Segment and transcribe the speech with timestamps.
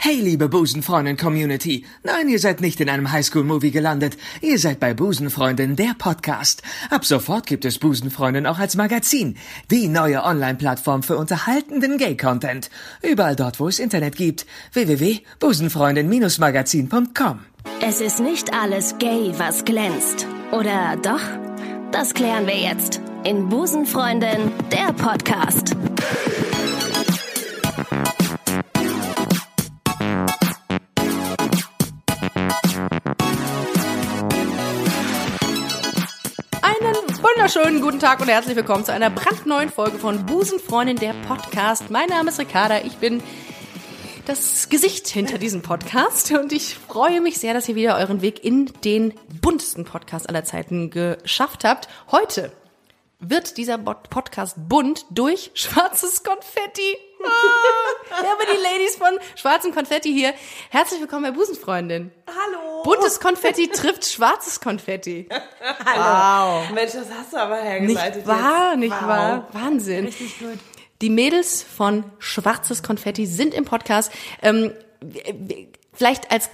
[0.00, 1.84] Hey, liebe Busenfreundin-Community.
[2.04, 4.16] Nein, ihr seid nicht in einem Highschool-Movie gelandet.
[4.40, 6.62] Ihr seid bei Busenfreundin, der Podcast.
[6.88, 9.36] Ab sofort gibt es Busenfreundin auch als Magazin.
[9.72, 12.70] Die neue Online-Plattform für unterhaltenden Gay-Content.
[13.02, 14.46] Überall dort, wo es Internet gibt.
[14.72, 17.40] www.busenfreundin-magazin.com
[17.80, 20.28] Es ist nicht alles gay, was glänzt.
[20.52, 21.22] Oder doch?
[21.90, 25.74] Das klären wir jetzt in Busenfreundin, der Podcast.
[37.34, 41.90] Wunderschönen guten Tag und herzlich willkommen zu einer brandneuen Folge von Busenfreundin, der Podcast.
[41.90, 43.22] Mein Name ist Ricarda, ich bin
[44.24, 48.44] das Gesicht hinter diesem Podcast und ich freue mich sehr, dass ihr wieder euren Weg
[48.44, 51.88] in den buntesten Podcast aller Zeiten geschafft habt.
[52.10, 52.50] Heute
[53.18, 56.96] wird dieser Podcast bunt durch schwarzes Konfetti.
[57.24, 60.34] Ah, wir haben die Ladies von schwarzem Konfetti hier.
[60.70, 62.10] Herzlich willkommen bei Busenfreundin.
[62.26, 62.82] Hallo.
[62.82, 65.28] Buntes Konfetti trifft schwarzes Konfetti.
[65.84, 66.64] Hallo.
[66.74, 68.16] Mensch, das hast du aber hergeleitet.
[68.16, 68.78] Nicht wahr, jetzt.
[68.78, 69.08] nicht wow.
[69.08, 69.48] wahr?
[69.52, 70.06] Wahnsinn.
[70.06, 70.58] Richtig gut.
[71.00, 74.12] Die Mädels von Schwarzes Konfetti sind im Podcast.
[74.42, 74.72] Ähm,
[75.92, 76.50] vielleicht als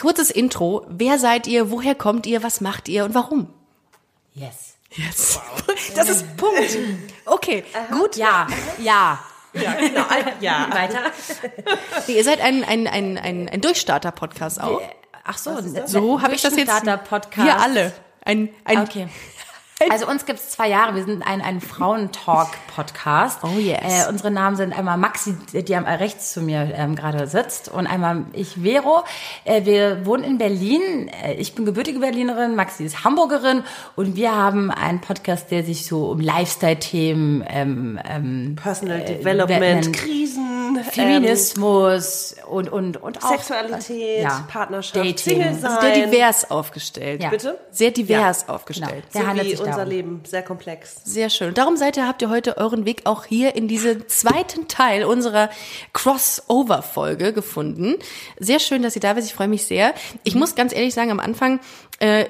[0.00, 0.86] kurzes Intro.
[0.88, 1.70] Wer seid ihr?
[1.70, 2.42] Woher kommt ihr?
[2.42, 3.52] Was macht ihr und warum?
[4.34, 4.74] Yes.
[4.94, 5.40] Yes.
[5.94, 6.78] Das ist Punkt.
[7.24, 8.16] Okay, gut.
[8.16, 8.46] Ja,
[8.78, 9.18] ja.
[9.54, 10.04] Ja, genau.
[10.40, 10.68] Ja.
[10.72, 11.00] Weiter.
[12.06, 14.80] Ihr seid ein, ein, ein, ein, ein Durchstarter-Podcast auch.
[15.24, 16.70] Ach so, So habe ich das jetzt.
[17.08, 17.46] Podcast.
[17.46, 17.92] Wir alle.
[18.24, 19.08] Ein, ein, Okay.
[19.90, 20.96] Also uns gibt's zwei Jahre.
[20.96, 23.40] Wir sind ein, ein Frauentalk-Podcast.
[23.44, 24.06] Oh, yes.
[24.06, 27.86] Äh, unsere Namen sind einmal Maxi, die am rechts zu mir ähm, gerade sitzt, und
[27.86, 29.04] einmal ich, Vero.
[29.44, 31.08] Äh, wir wohnen in Berlin.
[31.22, 33.62] Äh, ich bin gebürtige Berlinerin, Maxi ist Hamburgerin
[33.94, 39.48] und wir haben einen Podcast, der sich so um Lifestyle-Themen, ähm, ähm, Personal Development,
[39.84, 44.44] Development, Krisen, Feminismus und und und auch ähm, Sexualität, Ja.
[44.50, 45.16] Partnerschaft, Dating.
[45.16, 45.80] Single sein.
[45.80, 47.22] sehr divers aufgestellt.
[47.22, 47.30] Ja.
[47.30, 47.58] Bitte?
[47.70, 48.54] Sehr divers Genau.
[48.56, 49.04] aufgestellt.
[49.14, 49.90] Der So handelt wie sich unser darum.
[49.90, 51.00] Leben, sehr komplex.
[51.04, 51.48] Sehr schön.
[51.48, 55.04] Und darum seid ihr, habt ihr heute euren Weg auch hier in diesen zweiten Teil
[55.04, 55.50] unserer
[55.92, 57.96] Crossover-Folge gefunden.
[58.38, 59.24] Sehr schön, dass ihr da seid.
[59.24, 59.94] Ich freue mich sehr.
[60.24, 61.60] Ich muss ganz ehrlich sagen, am Anfang,
[62.00, 62.26] äh,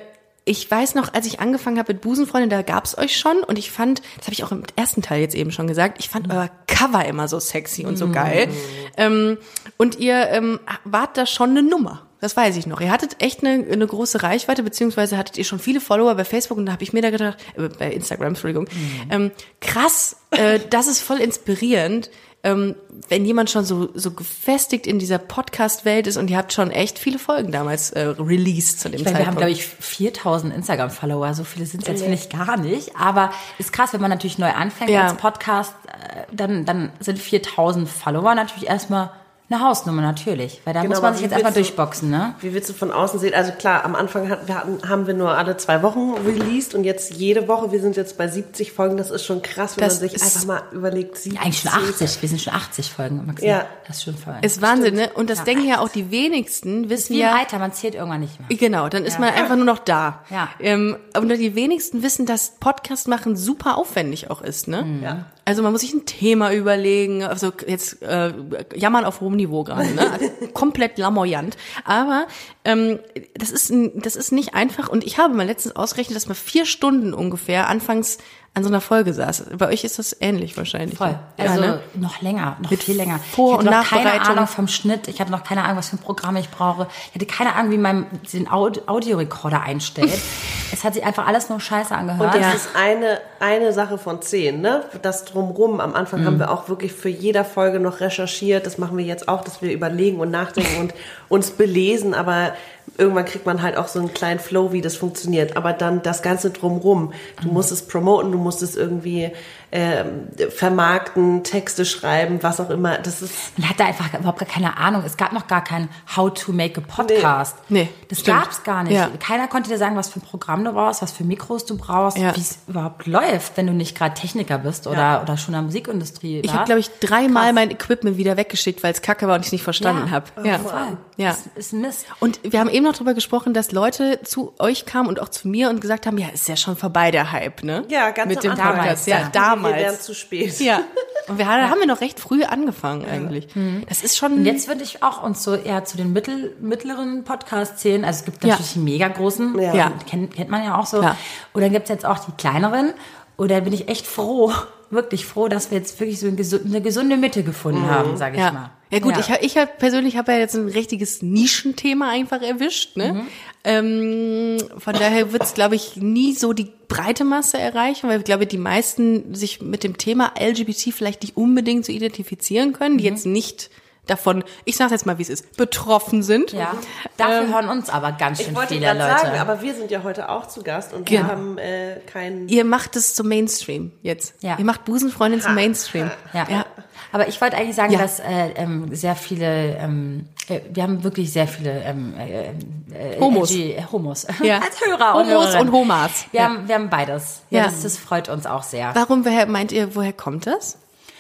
[0.49, 3.71] ich weiß noch, als ich angefangen habe mit Busenfreundin, da gab's euch schon und ich
[3.71, 6.51] fand, das habe ich auch im ersten Teil jetzt eben schon gesagt, ich fand euer
[6.67, 8.49] Cover immer so sexy und so geil.
[8.97, 9.39] Ähm,
[9.77, 12.03] und ihr ähm, wart da schon eine Nummer.
[12.21, 12.81] Das weiß ich noch.
[12.81, 16.59] Ihr hattet echt eine, eine große Reichweite, beziehungsweise hattet ihr schon viele Follower bei Facebook
[16.59, 18.69] und da habe ich mir da gedacht, äh, bei Instagram, Entschuldigung,
[19.11, 19.31] ähm,
[19.61, 22.11] krass, äh, das ist voll inspirierend,
[22.45, 22.77] ähm,
[23.09, 26.99] wenn jemand schon so, so gefestigt in dieser Podcast-Welt ist und ihr habt schon echt
[26.99, 29.39] viele Folgen damals äh, released zu dem Ich meine, wir haben, Zeitpunkt.
[29.39, 31.35] glaube ich, 4000 Instagram-Follower.
[31.35, 32.97] So viele sind es jetzt, finde ich, gar nicht.
[32.97, 35.09] Aber ist krass, wenn man natürlich neu anfängt Ja.
[35.09, 39.11] als Podcast, äh, dann, dann sind 4000 Follower natürlich erstmal
[39.51, 40.61] eine Hausnummer, natürlich.
[40.65, 42.35] Weil da Genau, muss man sich jetzt einfach du- durchboxen, ne?
[42.41, 43.33] Wie willst du von außen sehen?
[43.35, 46.85] Also klar, am Anfang hat, wir hatten, haben wir nur alle zwei Wochen released und
[46.85, 50.01] jetzt jede Woche, wir sind jetzt bei 70 Folgen, das ist schon krass, wenn Das
[50.01, 51.41] man sich einfach mal überlegt, 70.
[51.41, 52.23] Eigentlich schon 80.
[52.23, 53.49] Wir sind schon 80 Folgen, Maxim.
[53.49, 53.65] Ja.
[53.87, 54.35] Das ist schon voll.
[54.43, 55.11] ist Wahnsinn, ne?
[55.15, 57.35] Und das denken ja auch die wenigsten, wissen wie ja.
[57.35, 58.57] Alter, man zählt irgendwann nicht mehr.
[58.59, 60.25] Genau, dann ist man einfach nur noch da.
[60.31, 60.49] Ja.
[60.61, 64.85] Ähm, aber die wenigsten wissen, dass Podcast machen super aufwendig auch ist, ne?
[65.03, 65.25] Ja.
[65.49, 68.35] Also man muss sich ein Thema überlegen, also jetzt äh,
[68.75, 70.11] jammern auf hohem Niveau gerade, ne?
[70.13, 71.57] Also komplett lamoyant.
[71.87, 72.27] Aber
[72.67, 72.99] ähm,
[73.35, 74.91] das ist ein- das ist nicht einfach.
[74.91, 78.19] Und ich habe mal letztens ausgerechnet, dass man vier Stunden ungefähr anfangs
[78.55, 79.45] an so einer Folge saß.
[79.57, 80.99] Bei euch ist das ähnlich wahrscheinlich.
[80.99, 81.11] Voll.
[81.13, 81.21] ne?
[81.39, 81.81] Also ja, ne?
[81.95, 83.21] noch länger, noch Mit viel länger.
[83.33, 84.21] Vor- ich hatte und noch keine.
[84.21, 85.07] Ahnung vom Schnitt.
[85.09, 86.89] Ich hatte noch keine Ahnung, was für ein Programm ich brauche.
[87.11, 90.13] Ich hatte keine Ahnung, wie man den Aud Audiorekorder einstellt.
[90.73, 92.35] es hat sich einfach alles nur scheiße angehört.
[92.35, 94.85] Und das ist eine, eine Sache von zehn, ne?
[95.03, 95.81] Das drumrum.
[95.81, 98.67] Am Anfang haben wir auch wirklich für jeder Folge noch recherchiert.
[98.67, 100.95] Das machen wir jetzt auch, dass wir überlegen und nachdenken und
[101.29, 102.15] uns belesen.
[102.15, 102.53] Aber
[102.97, 105.57] irgendwann kriegt man halt auch so einen kleinen Flow, wie das funktioniert.
[105.57, 107.13] Aber dann das Ganze drumrum.
[107.43, 109.33] Du musst es promoten, du musst es irgendwie
[109.71, 112.99] ähm, vermarkten, Texte schreiben, was auch immer.
[112.99, 115.03] Das ist Man hatte einfach überhaupt gar keine Ahnung.
[115.05, 117.57] Es gab noch gar kein How to make a Podcast.
[117.69, 117.79] Nee.
[117.85, 118.43] Nee, das stimmt.
[118.43, 118.95] gab's gar nicht.
[118.95, 119.09] Ja.
[119.21, 122.19] Keiner konnte dir sagen, was für ein Programm du brauchst, was für Mikros du brauchst,
[122.19, 122.35] Ja.
[122.35, 125.23] wie es überhaupt läuft, wenn du nicht gerade Techniker bist oder, Ja.
[125.23, 128.93] oder schon in der Musikindustrie Ich habe, glaube ich, dreimal mein Equipment wieder weggeschickt, weil
[128.93, 130.11] es kacke war und ich nicht verstanden Ja.
[130.11, 130.27] habe.
[130.49, 130.59] Ja.
[130.59, 130.97] Voll.
[131.17, 131.31] Ja.
[131.31, 132.07] Das ist ein Mist.
[132.21, 135.49] Und wir haben eben noch drüber gesprochen, dass Leute zu euch kamen und auch zu
[135.49, 137.85] mir und gesagt haben, ja, ist ja schon vorbei der Hype, ne?
[137.89, 138.53] ja ganz Mit dem.
[138.53, 138.69] Podcast.
[138.77, 139.29] Damals, Ja, ja.
[139.63, 139.77] Damals.
[139.77, 140.61] Wir wären zu spät.
[140.61, 140.81] Ja.
[141.29, 143.49] Und wir haben, da haben wir noch recht früh angefangen eigentlich.
[143.89, 144.33] Das ist schon.
[144.33, 148.05] Und jetzt würde ich auch uns so eher zu den mittel, mittleren Podcasts zählen.
[148.05, 148.51] Also es gibt Ja.
[148.51, 149.75] natürlich die mega großen, Ja.
[149.75, 149.93] Ja.
[150.09, 151.03] Kennt, kennt man ja auch so.
[151.03, 151.17] Ja.
[151.53, 152.95] Und dann gibt's jetzt auch die kleineren.
[153.37, 154.53] Und da bin ich echt froh,
[154.91, 158.37] wirklich froh, dass wir jetzt wirklich so eine gesu- eine gesunde Mitte gefunden haben, sage
[158.37, 158.53] ich ja.
[158.53, 158.71] mal.
[158.91, 159.21] Ja gut, Ja.
[159.21, 162.97] ich, hab- ich hab, persönlich habe ja jetzt ein richtiges Nischenthema einfach erwischt.
[162.97, 163.13] Ne?
[163.15, 163.27] Mhm.
[163.65, 168.25] Ähm, von daher wird es, glaube ich, nie so die breite Masse erreichen, weil ich
[168.25, 172.99] glaube, die meisten sich mit dem Thema LGBT vielleicht nicht unbedingt so identifizieren können, Mhm.
[172.99, 173.71] die jetzt nicht
[174.07, 176.53] davon, ich sage jetzt mal, wie es ist, betroffen sind.
[176.53, 176.73] Ja.
[177.19, 179.21] Dafür Ähm, hören uns aber ganz Ich schön wollte viele gerade Leute.
[179.21, 181.25] sagen, aber wir sind ja heute auch zu Gast und Genau.
[181.25, 182.49] wir haben äh, keinen.
[182.49, 184.43] Ihr macht es zum Mainstream jetzt.
[184.43, 184.57] Ja.
[184.59, 186.11] Ihr macht Busenfreundin zum Mainstream.
[186.33, 186.47] Ja.
[186.49, 186.67] Ja.
[187.13, 187.99] Aber ich wollte eigentlich sagen, Ja.
[188.01, 192.49] dass äh, ähm, sehr viele, ähm, äh, wir haben wirklich sehr viele ähm, äh,
[192.93, 193.51] äh, Homos.
[193.51, 194.59] LG Homos Ja.
[194.59, 195.69] als Hörer und Homos Hörerinnen.
[195.69, 196.27] und Homas.
[196.33, 196.47] Wir, Ja.
[196.49, 197.41] haben, wir haben beides.
[197.51, 197.65] Ja, Ja.
[197.67, 198.91] Das, das freut uns auch sehr.
[198.95, 200.77] Warum, woher meint ihr, woher kommt das?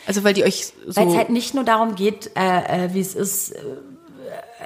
[0.06, 1.00] Also weil die euch so...
[1.00, 3.58] Weil es halt nicht nur darum geht, äh, äh, wie es ist, äh,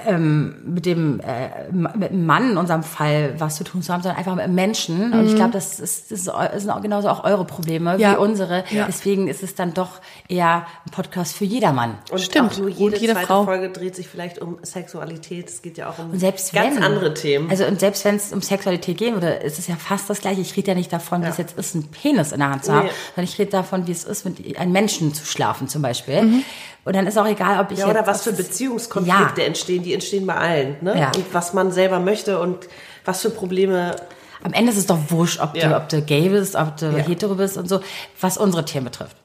[0.05, 4.01] ähm, mit dem äh, mit dem Mann in unserem Fall was zu tun zu haben,
[4.03, 5.11] sondern einfach mit Menschen.
[5.13, 7.99] Und ich glaube, das, ist, das, ist, das sind auch genauso auch eure Probleme Mhm.
[7.99, 8.13] Ja.
[8.13, 8.63] wie unsere.
[8.69, 8.85] Ja.
[8.87, 11.97] Deswegen ist es dann doch eher ein Podcast für jedermann.
[12.11, 12.51] Und Stimmt.
[12.53, 13.43] auch nur Und jede, jede zweite Frau.
[13.45, 15.49] Folge dreht sich vielleicht um Sexualität.
[15.49, 17.49] Es geht ja auch um Und selbst ganz wenn, andere Themen.
[17.49, 20.41] Also und selbst wenn es um Sexualität gehen würde, ist es ja fast das gleiche.
[20.41, 22.73] Ich rede ja nicht davon, wie es jetzt ist, einen Penis in der Hand zu
[22.73, 22.91] haben, Nee.
[23.15, 26.43] sondern ich rede davon, wie es ist, mit einem Menschen zu schlafen zum Beispiel.
[26.85, 29.47] Und dann ist auch egal, ob ich ja, jetzt oder was für Beziehungskonflikte Ja.
[29.47, 29.83] entstehen.
[29.83, 30.77] Die entstehen bei allen.
[30.81, 30.97] Ne?
[30.99, 31.11] Ja.
[31.15, 32.67] Und was man selber möchte und
[33.05, 33.95] was für Probleme.
[34.43, 35.77] Am Ende ist es doch wurscht, ob, du, Ja.
[35.77, 36.97] ob du gay bist, ob du Ja.
[36.97, 37.79] hetero bist und so,
[38.19, 39.15] was unsere Themen betrifft.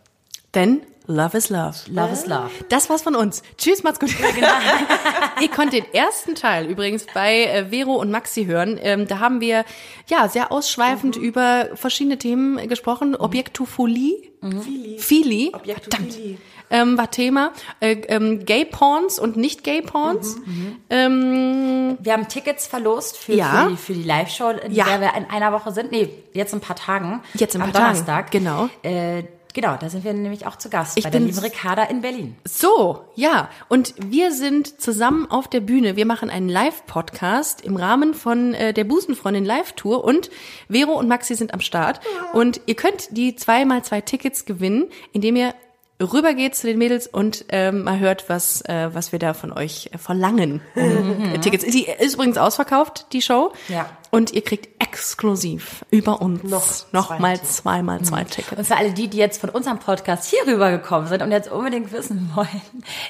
[0.55, 0.81] Denn
[1.11, 1.75] Love is Love.
[1.91, 2.50] Love is love.
[2.69, 3.43] Das war's von uns.
[3.56, 4.11] Tschüss, macht's gut.
[4.35, 4.47] genau.
[5.41, 8.79] Ihr könnt den ersten Teil übrigens bei äh, Vero und Maxi hören.
[8.82, 9.65] Ähm, da haben wir
[10.11, 11.23] ja sehr ausschweifend Mhm.
[11.23, 13.17] über verschiedene Themen gesprochen.
[13.17, 14.17] Objektophilie.
[14.43, 14.99] Mhm.
[14.99, 15.50] Fili.
[15.55, 16.37] Objektophilie.
[16.70, 17.53] Ähm, war Thema.
[17.81, 20.37] Äh, ähm, Gay Porns und nicht Gay Porns.
[20.44, 20.76] Mhm.
[20.91, 23.65] Ähm, Wir haben Tickets verlost für, Ja.
[23.65, 24.85] für die, für die Live-Show, in Ja.
[24.85, 25.91] der wir in einer Woche sind.
[25.93, 27.23] Nee, jetzt in ein paar Tagen.
[27.35, 28.31] Jetzt in ein Am paar Tagen, Donnerstag.
[28.31, 28.69] genau.
[28.82, 29.25] Äh,
[29.55, 32.03] genau, da sind wir nämlich auch zu Gast Ich bei der bin lieben Ricarda in
[32.03, 32.37] Berlin.
[32.47, 33.49] So, ja.
[33.69, 35.97] Und wir sind zusammen auf der Bühne.
[35.97, 40.31] Wir machen einen Live-Podcast im Rahmen von äh, der Busenfreundin Live-Tour und
[40.69, 42.00] Vero und Maxi sind am Start.
[42.32, 45.55] Und ihr könnt die zweimal zwei Tickets gewinnen, indem ihr
[46.00, 49.91] rübergeht zu den Mädels und ähm, mal hört, was, äh, was wir da von euch
[49.93, 50.61] äh, verlangen.
[50.75, 51.65] äh, Tickets.
[51.65, 53.53] Die ist übrigens ausverkauft, die Show.
[53.69, 53.89] Ja.
[54.10, 58.56] Und ihr kriegt exklusiv über uns Noch noch zwei mal zweimal zwei Tickets.
[58.56, 61.93] Und für alle die, die jetzt von unserem Podcast hier rübergekommen sind und jetzt unbedingt
[61.93, 62.62] wissen wollen,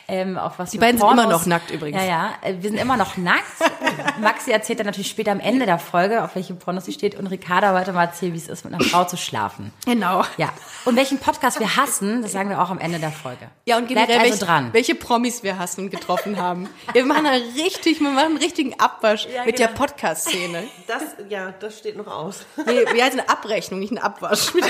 [0.08, 2.02] ähm, auf was Die beiden sind immer noch nackt übrigens.
[2.02, 3.44] Ja, ja, äh, wir sind immer noch nackt.
[4.20, 7.14] Maxi erzählt dann natürlich später am Ende der Folge, auf welche Pornos sie steht.
[7.14, 9.72] Und Ricarda wollte mal erzählen, wie es ist, mit einer Frau zu schlafen.
[9.84, 10.24] Genau.
[10.36, 10.50] Ja.
[10.84, 13.48] Und welchen Podcast wir hassen, das sagen wir auch am Ende der Folge.
[13.66, 14.72] Ja, und generell, also welche, dran.
[14.72, 16.68] welche Promis wir hassen und getroffen haben.
[16.92, 20.64] Wir machen richtig, wir machen einen richtigen Abwasch mit der Podcast-Szene.
[20.88, 22.46] Das, ja, das steht noch aus.
[22.66, 24.52] Nee, wir heißen eine Abrechnung, nicht einen Abwasch.
[24.54, 24.64] Der,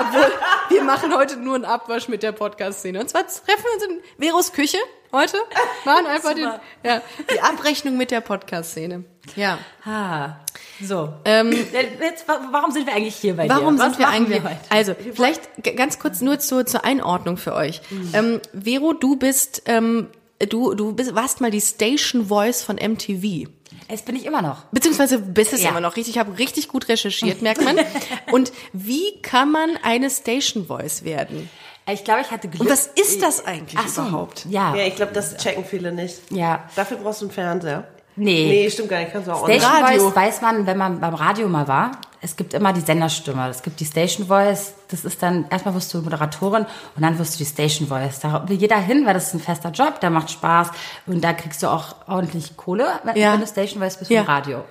[0.00, 0.32] obwohl,
[0.70, 2.98] wir machen heute nur einen Abwasch mit der Podcast-Szene.
[2.98, 4.78] Und zwar treffen wir uns in Veros Küche
[5.12, 5.36] heute,
[5.84, 6.48] machen einfach den,
[6.82, 7.02] ja,
[7.32, 9.04] die Abrechnung mit der Podcast-Szene.
[9.36, 9.58] Ja.
[9.84, 10.36] Ah,
[10.82, 11.12] so.
[11.26, 13.52] jetzt, wa- warum sind wir eigentlich hier bei dir?
[13.54, 14.42] Ähm, Warum Was sind wir eigentlich?
[14.42, 14.56] heute?
[14.70, 15.42] also, vielleicht
[15.76, 17.80] ganz kurz nur zur, zur Einordnung für euch.
[18.14, 20.08] Ähm, Vero, du bist, ähm,
[20.48, 23.48] du, du bist, warst mal die Station Voice von MTV.
[23.88, 24.64] Es bin ich immer noch.
[24.72, 25.70] Beziehungsweise bist es Ja.
[25.70, 26.14] immer noch richtig.
[26.14, 27.78] Ich habe richtig gut recherchiert, merkt man.
[28.32, 31.48] Und wie kann man eine Station Voice werden?
[31.90, 32.62] Ich glaube, ich hatte Glück.
[32.62, 34.46] Und was ist das eigentlich Ach so, überhaupt?
[34.48, 34.74] Ja.
[34.74, 36.18] Ja, ich glaube, das checken viele nicht.
[36.30, 36.66] Ja.
[36.76, 37.86] Dafür brauchst du einen Fernseher.
[38.16, 38.46] Nee.
[38.64, 39.12] Nee, stimmt gar nicht.
[39.12, 39.60] Kannst du auch online.
[39.60, 40.02] Station Radio.
[40.10, 41.92] Voice weiß man, wenn man beim Radio mal war.
[42.20, 43.48] Es gibt immer die Senderstimme.
[43.50, 44.72] Es gibt die Station Voice.
[44.88, 46.64] Das ist dann, erstmal wirst du Moderatorin
[46.96, 48.20] und dann wirst du die Station Voice.
[48.20, 50.70] Da will jeder hin, weil das ist ein fester Job, der macht Spaß
[51.06, 53.36] und da kriegst du auch ordentlich Kohle, wenn, Ja.
[53.36, 54.24] du Station Voice bist Ja.
[54.24, 54.64] vom Radio.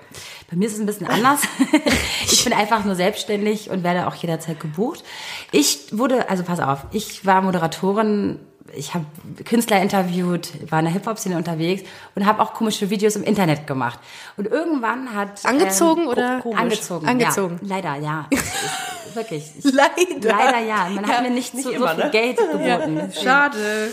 [0.49, 1.41] Bei mir ist es ein bisschen anders.
[2.31, 5.03] ich bin einfach nur selbstständig und werde auch jederzeit gebucht.
[5.51, 8.39] Ich wurde, also pass auf, ich war Moderatorin
[8.75, 9.05] ich habe
[9.45, 11.83] Künstler interviewt, war in der Hip-Hop-Szene unterwegs
[12.15, 13.99] und habe auch komische Videos im Internet gemacht.
[14.37, 15.45] Und irgendwann hat...
[15.45, 16.39] Angezogen ähm, oder?
[16.39, 17.59] ko- Angezogen, Angezogen.
[17.63, 18.25] Ja, leider, ja.
[19.13, 19.51] Wirklich.
[19.57, 19.91] Ich, Leider.
[20.21, 20.89] Leider, ja.
[20.89, 22.11] Man hat mir nicht, so, immer, so viel ne?
[22.11, 23.11] Geld geboten.
[23.23, 23.91] Schade.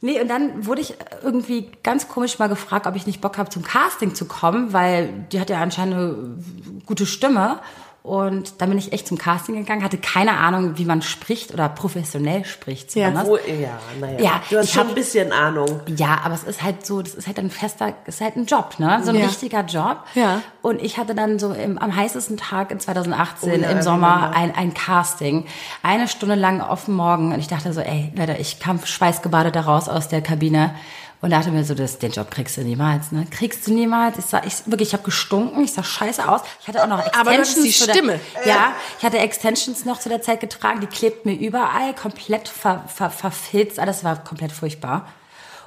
[0.00, 3.48] Nee, und dann wurde ich irgendwie ganz komisch mal gefragt, ob ich nicht Bock habe,
[3.50, 6.38] zum Casting zu kommen, weil die hat ja anscheinend eine
[6.84, 7.60] gute Stimme.
[8.06, 11.68] Und dann bin ich echt zum Casting gegangen, hatte keine Ahnung, wie man spricht oder
[11.68, 12.94] professionell spricht.
[12.94, 13.12] Ja.
[13.26, 14.20] Wo, ja, naja.
[14.20, 15.80] Ja, du hast schon hab- ein bisschen Ahnung.
[15.88, 18.76] Ja, aber es ist halt so, das ist halt ein fester, ist halt ein Job,
[18.78, 19.00] ne?
[19.02, 19.26] So ein Ja.
[19.26, 20.04] richtiger Job.
[20.14, 20.40] Ja.
[20.62, 24.54] Und ich hatte dann so im, am heißesten Tag in 2018 Oh im Sommer ein,
[24.54, 25.44] ein Casting.
[25.82, 27.32] Eine Stunde lang auf dem Morgen.
[27.32, 30.76] Und ich dachte so, ey, Leute, ich kam schweißgebadet da raus aus der Kabine.
[31.22, 33.26] Und dachte mir so, das, den Job kriegst du niemals, ne?
[33.30, 34.18] Kriegst du niemals.
[34.18, 36.42] Ich sah, ich, wirklich, ich habe gestunken, ich sah scheiße aus.
[36.60, 37.20] Ich hatte auch noch Extensions.
[37.26, 38.20] Aber du hattest die zu der- Stimme.
[38.44, 42.84] Ja, ich hatte Extensions noch zu der Zeit getragen, die klebten mir überall, komplett ver,
[42.86, 45.08] ver, verfilzt, alles war komplett furchtbar.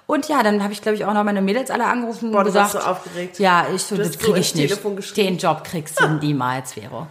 [0.06, 2.46] Und ja, dann habe ich, glaube ich, auch noch meine Mädels alle angerufen Boah, und
[2.46, 3.40] du gesagt, warst so aufgeregt.
[3.40, 5.18] ja, ich so, Du das kriege so ich nicht.
[5.18, 7.08] Den Job kriegst du niemals, Vero.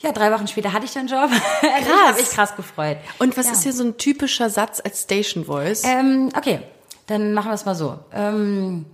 [0.00, 1.30] Ja, drei Wochen später hatte ich den Job.
[1.60, 1.72] Krass.
[1.80, 2.98] Ich habe mich krass gefreut.
[3.18, 3.52] Und was Ja.
[3.52, 5.82] ist hier so ein typischer Satz als Station Voice?
[5.84, 6.60] Ähm, okay,
[7.06, 7.98] dann machen wir es mal so.
[8.12, 8.86] Ähm,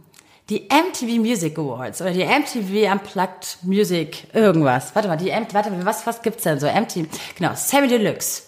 [0.49, 4.95] die MTV Music Awards oder die MTV Unplugged Music irgendwas.
[4.95, 6.67] Warte mal, die MTV, warte was, was gibt's denn so?
[6.67, 8.43] MTV, genau, Sammy Deluxe.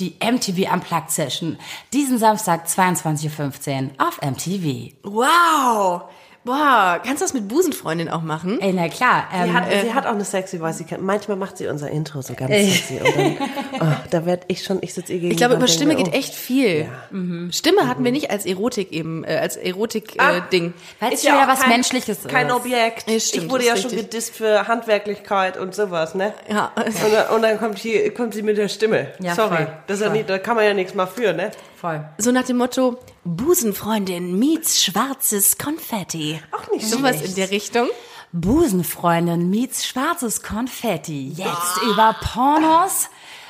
[0.00, 1.56] Die MTV Unplugged Session.
[1.92, 4.92] Diesen Samstag 22.15 Uhr auf MTV.
[5.04, 6.02] wow!
[6.46, 8.60] Wow, kannst du das mit Busenfreundin auch machen?
[8.60, 9.24] Ey, na klar.
[9.32, 10.78] Sie Ähm, hat, sie hat auch eine sexy Voice.
[10.78, 13.00] Sie kann, manchmal macht sie unser Intro so ganz sexy.
[13.04, 13.36] Und dann,
[13.80, 15.32] oh, da werd ich schon, ich sitze ihr gegenüber.
[15.32, 16.16] Ich glaube, über denke Stimme mir, geht oh.
[16.16, 16.86] echt viel.
[17.10, 17.50] Mhm.
[17.50, 20.20] Stimme hatten wir nicht als Erotik eben, äh, als Erotik-Ding.
[20.20, 20.36] Ah.
[20.36, 20.72] Äh, Ding.
[21.00, 22.28] weil es Ist schon ja wieder was kein, Menschliches ist.
[22.28, 23.10] Kein Objekt.
[23.10, 24.10] Ja, stimmt, ich wurde ja schon richtig.
[24.10, 26.32] gedisst für Handwerklichkeit und sowas, ne?
[26.48, 26.70] ja.
[26.76, 29.08] Und dann, und dann kommt, hier, kommt sie mit der Stimme.
[29.18, 29.56] Ja, Sorry.
[29.56, 31.50] voll, Das ist ja nicht, da kann man ja nichts mal für, ne?
[31.80, 32.08] Voll.
[32.18, 36.40] So nach dem Motto, Busenfreundin meets schwarzes Konfetti.
[36.52, 37.28] Auch nicht Sowas schlecht.
[37.30, 37.88] in der Richtung.
[38.32, 41.28] Busenfreundin meets schwarzes Konfetti.
[41.28, 43.08] Jetzt über Pornos,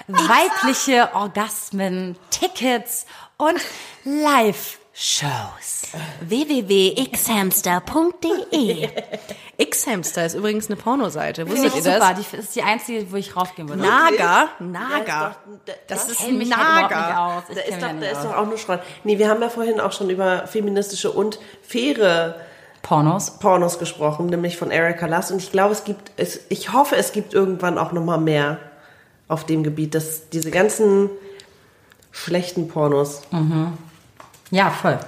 [0.09, 3.07] weibliche Orgasmen, Tickets
[3.37, 3.61] und
[4.97, 5.93] Live-Shows.
[6.27, 8.89] www.xhamster.de
[9.59, 11.47] X-Hamster ist übrigens eine Pornoseite.
[11.47, 11.99] Wusstet ihr super.
[11.99, 12.31] das?
[12.31, 13.83] Die ist die einzige, wo ich raufgehen würde.
[13.83, 14.49] Naga.
[14.59, 15.37] Naga.
[15.87, 17.43] Das ist ein halt Naga.
[17.47, 18.81] Da ist, doch, da ist doch auch nur Schrott.
[19.05, 22.37] Nee, wir haben ja vorhin auch schon über feministische und faire
[22.81, 23.39] Pornos.
[23.39, 25.31] Pornos gesprochen, nämlich von Erika Lass.
[25.31, 28.61] Und ich glaube, es gibt, es, ich hoffe, es gibt irgendwann auch noch mal mehr
[29.29, 31.11] auf dem Gebiet, dass diese ganzen
[32.13, 33.21] schlechten Pornos.
[34.51, 34.99] Ja, voll.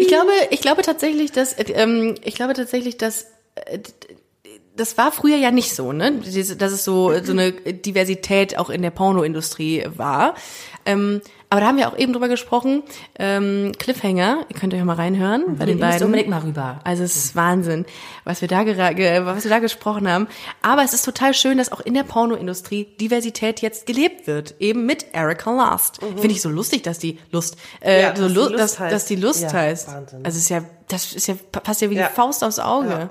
[0.00, 3.78] Ich glaube, ich glaube tatsächlich, dass äh, ähm, ich glaube tatsächlich, dass äh,
[4.76, 6.20] das war früher ja nicht so, ne?
[6.20, 10.34] Dass es so so eine Diversität auch in der Pornoindustrie war.
[10.84, 11.20] Ähm,
[11.54, 12.82] aber da haben wir auch eben drüber gesprochen.
[13.16, 16.04] Ähm, Cliffhanger, ihr könnt euch mal reinhören bei den beiden.
[16.06, 16.80] unbedingt mal rüber.
[16.82, 17.86] Also es ist Wahnsinn,
[18.24, 20.26] was wir da was wir da gesprochen haben.
[20.62, 24.84] Aber es ist total schön, dass auch in der Pornoindustrie Diversität jetzt gelebt wird, eben
[24.84, 26.00] mit Erica Lust.
[26.00, 28.02] Finde ich so lustig, dass die Lust, äh, Mhm.
[28.02, 28.92] Ja, so dass die Lu Lust dass, heißt.
[28.94, 29.88] dass die Lust Ja, heißt.
[29.94, 30.18] Wahnsinn.
[30.24, 32.08] Also es ist ja, das ist ja passt ja wie Ja.
[32.08, 33.10] die Faust aufs Auge.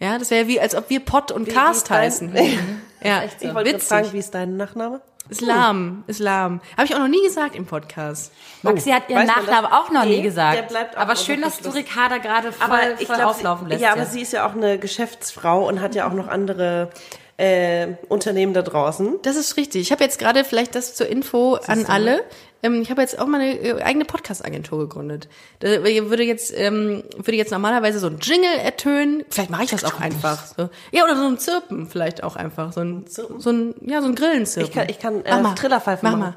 [0.00, 2.32] Ja, das wäre ja wie, als ob wir Pott und Wie- Cast wie heißen.
[3.04, 5.00] ja, Ich wollte fragen, wie ist dein Nachname?
[5.28, 6.60] Islam, Islam.
[6.76, 8.32] Habe ich auch noch nie gesagt im Podcast.
[8.62, 9.80] Maxi hat ihren weiß man Nachnamen das?
[9.80, 10.58] auch noch Nee, nie gesagt.
[10.58, 11.70] der bleibt auch aber schön, dass du.
[11.70, 13.82] Ricarda gerade voll, ich voll glaub, auflaufen sie, lässt.
[13.82, 16.90] Ja, aber sie ist ja auch eine Geschäftsfrau und hat ja auch noch andere
[17.38, 19.20] äh, Unternehmen da draußen.
[19.22, 19.82] Das ist richtig.
[19.82, 22.22] Ich habe jetzt gerade vielleicht das zur Info an alle.
[22.62, 25.28] Ähm, ich habe jetzt auch meine äh, eigene Podcast-Agentur gegründet.
[25.60, 29.24] Da würde jetzt ähm, würde jetzt normalerweise so ein Jingle ertönen.
[29.30, 30.46] Vielleicht mache ich das auch einfach.
[30.46, 30.70] So.
[30.90, 32.72] Ja, oder so ein Zirpen vielleicht auch einfach.
[32.72, 34.70] So ein so ein ja so ein Grillenzirpen.
[34.70, 35.54] Ich kann, ich kann Mach äh, mal.
[35.54, 36.34] Trillerpfeifen Mach machen.
[36.34, 36.36] mal.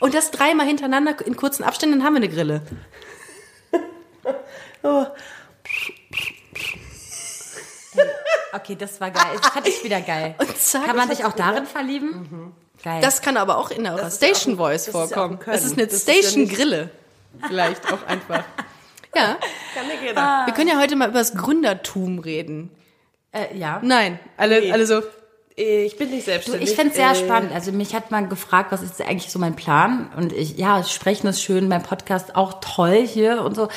[0.00, 2.62] Und das dreimal hintereinander in kurzen Abständen, dann haben wir eine Grille.
[4.86, 5.06] Oh,
[8.52, 9.36] Okay, das war geil.
[9.40, 10.34] Das fand ich wieder geil.
[10.38, 12.54] Und zack, Kann man sich auch darin verlieben?
[12.84, 13.00] Geil.
[13.02, 15.38] Das kann aber auch in eurer Station Voice vorkommen.
[15.46, 16.90] Das ist eine Das ist ja Station Grille.
[17.48, 18.44] Vielleicht auch einfach.
[19.16, 19.36] Ja,
[19.74, 20.42] kann nicht jeder.
[20.44, 22.70] wir können ja heute mal über das Gründertum reden.
[23.32, 23.80] äh, ja.
[23.82, 24.72] Nein, alle, Nee.
[24.72, 25.02] alle so.
[25.56, 26.68] Ich bin nicht Du, selbstständig.
[26.70, 27.52] ich find's sehr Äh, spannend.
[27.52, 30.10] Also mich hat man gefragt, was ist eigentlich so mein Plan?
[30.16, 33.68] Und ich, ja, sprechen ist schön, mein Podcast auch toll hier und so.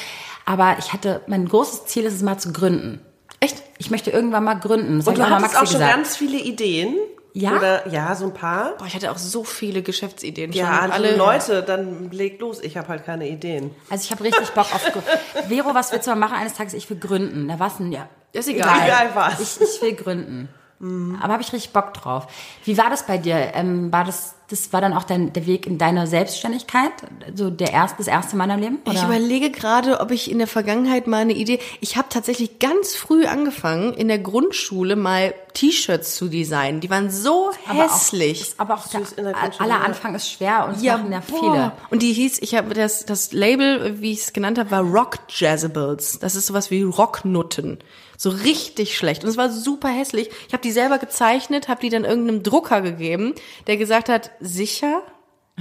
[0.46, 3.00] Aber ich hatte, mein großes Ziel ist es mal zu gründen.
[3.40, 3.62] Echt?
[3.78, 4.98] Ich möchte irgendwann mal gründen.
[4.98, 5.92] Das Und du hattest auch schon gesagt.
[5.96, 6.96] ganz viele Ideen.
[7.34, 7.56] Ja?
[7.56, 8.76] Oder ja, so ein paar.
[8.78, 10.92] Boah, ich hatte auch so viele Geschäftsideen Ja, schon.
[10.92, 12.60] also alle Leute, dann leg los.
[12.62, 13.72] Ich habe halt keine Ideen.
[13.90, 14.82] Also ich habe richtig Bock auf.
[15.48, 16.74] Vero, was willst du mal machen eines Tages?
[16.74, 17.46] Ich will gründen.
[17.46, 17.92] Na was denn?
[17.92, 18.86] Ja, Ist egal.
[18.86, 19.40] Egal was.
[19.40, 20.50] Ich, ich will gründen.
[21.22, 22.28] Aber habe ich richtig Bock drauf.
[22.64, 23.36] Wie war das bei dir?
[23.56, 26.92] Ähm, war das, das war dann auch dein, der Weg in deiner Selbstständigkeit?
[27.36, 28.78] So der erste, das erste Mal in deinem Leben?
[28.86, 29.06] Ich Oder?
[29.06, 31.60] überlege gerade, ob ich in der Vergangenheit mal eine Idee.
[31.82, 36.80] Ich habe tatsächlich ganz früh angefangen, in der Grundschule mal T-Shirts zu designen.
[36.82, 38.42] Die waren so Aber auch- hässlich.
[38.42, 39.86] ist Aber auch der, Süß in der Grundschule, aller ja.
[39.86, 41.72] Anfang ist schwer und es machen ja viele.
[41.90, 45.18] Und die hieß, ich habe das, das Label, wie ich es genannt habe, war Rock
[45.30, 46.20] Jazzables.
[46.20, 47.80] Das ist sowas wie Rocknutten.
[48.20, 49.24] So richtig schlecht.
[49.24, 50.30] Und es war super hässlich.
[50.48, 53.36] Ich habe die selber gezeichnet, habe die dann irgendeinem Drucker gegeben,
[53.68, 55.02] der gesagt hat, sicher?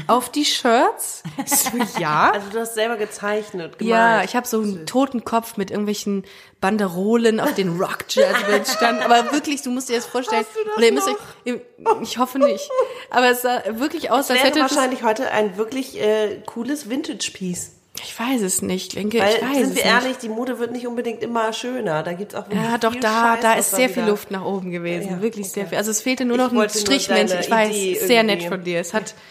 [0.08, 1.22] Auf die Shirts?
[1.46, 2.30] Ich so, ja.
[2.32, 4.28] Also du hast selber gezeichnet, Ja, gemalt.
[4.28, 6.24] ich habe so einen toten Kopf mit irgendwelchen
[6.60, 9.02] Banderolen, auf den Rock Jazz stand.
[9.02, 10.44] Aber wirklich, du musst dir das vorstellen.
[10.44, 11.96] Hast du das oder ihr müsst noch?
[11.96, 12.68] euch, ich hoffe nicht.
[13.10, 17.72] Aber es sah wirklich aus, als hätte das, wahrscheinlich heute ein wirklich äh, cooles Vintage-Piece.
[18.02, 18.94] Ich weiß es nicht.
[18.94, 19.86] Ich denke, Weil, ich weiß sind es wir nicht.
[20.04, 22.02] ehrlich, die Mode wird nicht unbedingt immer schöner.
[22.02, 24.70] Da gibt's auch wirklich Ja, doch, da, Scheiß, da ist sehr viel Luft nach oben
[24.70, 25.10] gewesen.
[25.12, 25.54] Ja, Wirklich okay.
[25.54, 25.78] sehr viel.
[25.78, 27.28] Also es fehlte nur Ich noch ein nur Strichmännchen.
[27.28, 27.50] deine Ich
[27.98, 28.80] weiß, sehr nett von dir.
[28.80, 29.14] Es hat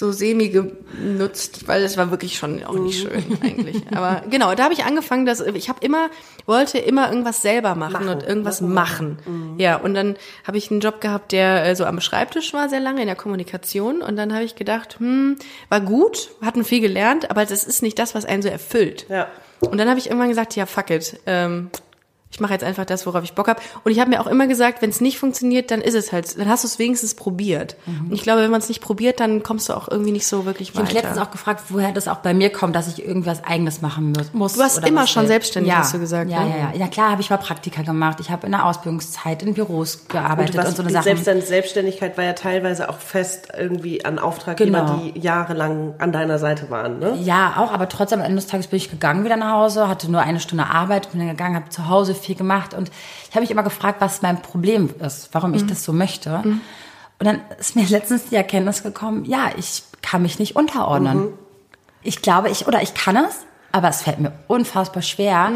[0.00, 3.82] so semi genutzt, weil es war wirklich schon auch nicht schön eigentlich.
[3.94, 6.08] Aber genau, da habe ich angefangen, dass ich habe immer
[6.46, 8.08] wollte immer irgendwas selber machen, Machen.
[8.08, 9.56] und irgendwas Machen, machen.
[9.58, 10.16] Ja, und dann
[10.46, 13.14] habe ich einen Job gehabt, der äh, so am Schreibtisch war sehr lange in der
[13.14, 15.36] Kommunikation und dann habe ich gedacht, hm,
[15.68, 19.04] war gut, hatten viel gelernt, aber das ist nicht das, was einen so erfüllt.
[19.10, 19.28] Ja.
[19.60, 21.20] Und dann habe ich irgendwann gesagt, ja, fuck it.
[21.26, 21.70] Ähm,
[22.32, 23.60] ich mache jetzt einfach das, worauf ich Bock habe.
[23.82, 26.38] Und ich habe mir auch immer gesagt, wenn es nicht funktioniert, dann ist es halt,
[26.38, 27.76] dann hast du es wenigstens probiert.
[27.86, 30.44] Und ich glaube, wenn man es nicht probiert, dann kommst du auch irgendwie nicht so
[30.44, 31.08] wirklich Ich habe mich weiter.
[31.08, 34.52] letztens auch gefragt, woher das auch bei mir kommt, dass ich irgendwas Eigenes machen muss.
[34.54, 35.28] Du warst oder immer schon will.
[35.28, 35.78] selbstständig, ja.
[35.78, 36.50] hast du gesagt, Ja, ne?
[36.50, 36.72] ja, ja.
[36.78, 38.18] Ja, klar habe ich mal Praktika gemacht.
[38.20, 41.02] Ich habe in der Ausbildungszeit in Büros Und gearbeitet und, was, so eine Sachen.
[41.04, 44.96] selbst deine Selbstständigkeit war ja teilweise auch fest irgendwie an Auftraggeber, Genau.
[45.12, 47.18] die jahrelang an deiner Seite waren, ne?
[47.20, 50.08] Ja, auch, aber trotzdem am Ende des Tages bin ich gegangen wieder nach Hause, hatte
[50.10, 52.90] nur eine Stunde Arbeit, bin dann gegangen, habe zu Hause viel gemacht und
[53.28, 55.56] ich habe mich immer gefragt, was mein Problem ist, warum Mhm.
[55.56, 56.36] ich das so möchte.
[56.44, 56.60] Und
[57.26, 61.18] dann ist mir letztens die Erkenntnis gekommen, ja, ich kann mich nicht unterordnen.
[61.18, 61.32] Mhm.
[62.02, 65.50] Ich glaube, ich, oder ich kann es, aber es fällt mir unfassbar schwer.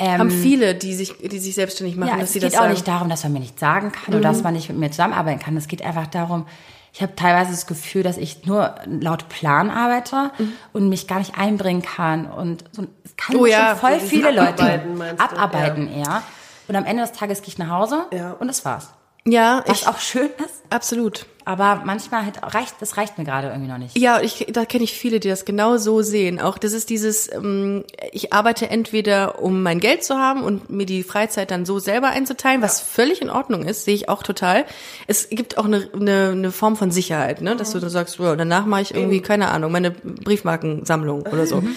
[0.00, 2.62] haben viele, die sich, die sich selbstständig machen, Ja, dass es sie geht das auch
[2.62, 2.72] sagen.
[2.72, 5.40] nicht darum, dass man mir nichts sagen kann oder dass man nicht mit mir zusammenarbeiten
[5.40, 5.56] kann.
[5.56, 6.46] Es geht einfach darum,
[6.92, 10.30] ich habe teilweise das Gefühl, dass ich nur laut Plan arbeite
[10.72, 12.26] und mich gar nicht einbringen kann.
[12.26, 15.20] Und so, es kann Oh ja, schon voll viele Leute Abarbeiten du?
[15.20, 16.22] abarbeiten eher.
[16.68, 18.32] Und am Ende des Tages gehe ich nach Hause Ja.
[18.32, 18.90] und das war's.
[19.26, 21.26] Ja, Was ich, auch schön ist, absolut.
[21.50, 23.98] Aber manchmal halt reicht, das reicht mir gerade irgendwie noch nicht.
[23.98, 26.40] Ja, ich, da kenne ich viele, die das genau so sehen.
[26.40, 30.86] Auch das ist dieses, ähm, ich arbeite entweder, um mein Geld zu haben und mir
[30.86, 34.64] die Freizeit dann so selber einzuteilen, was völlig in Ordnung ist, sehe ich auch total.
[35.08, 37.56] Es gibt auch eine, eine, eine Form von Sicherheit, ne?
[37.56, 41.64] dass du dann sagst, ja, danach mache ich irgendwie, keine Ahnung, meine Briefmarkensammlung oder so.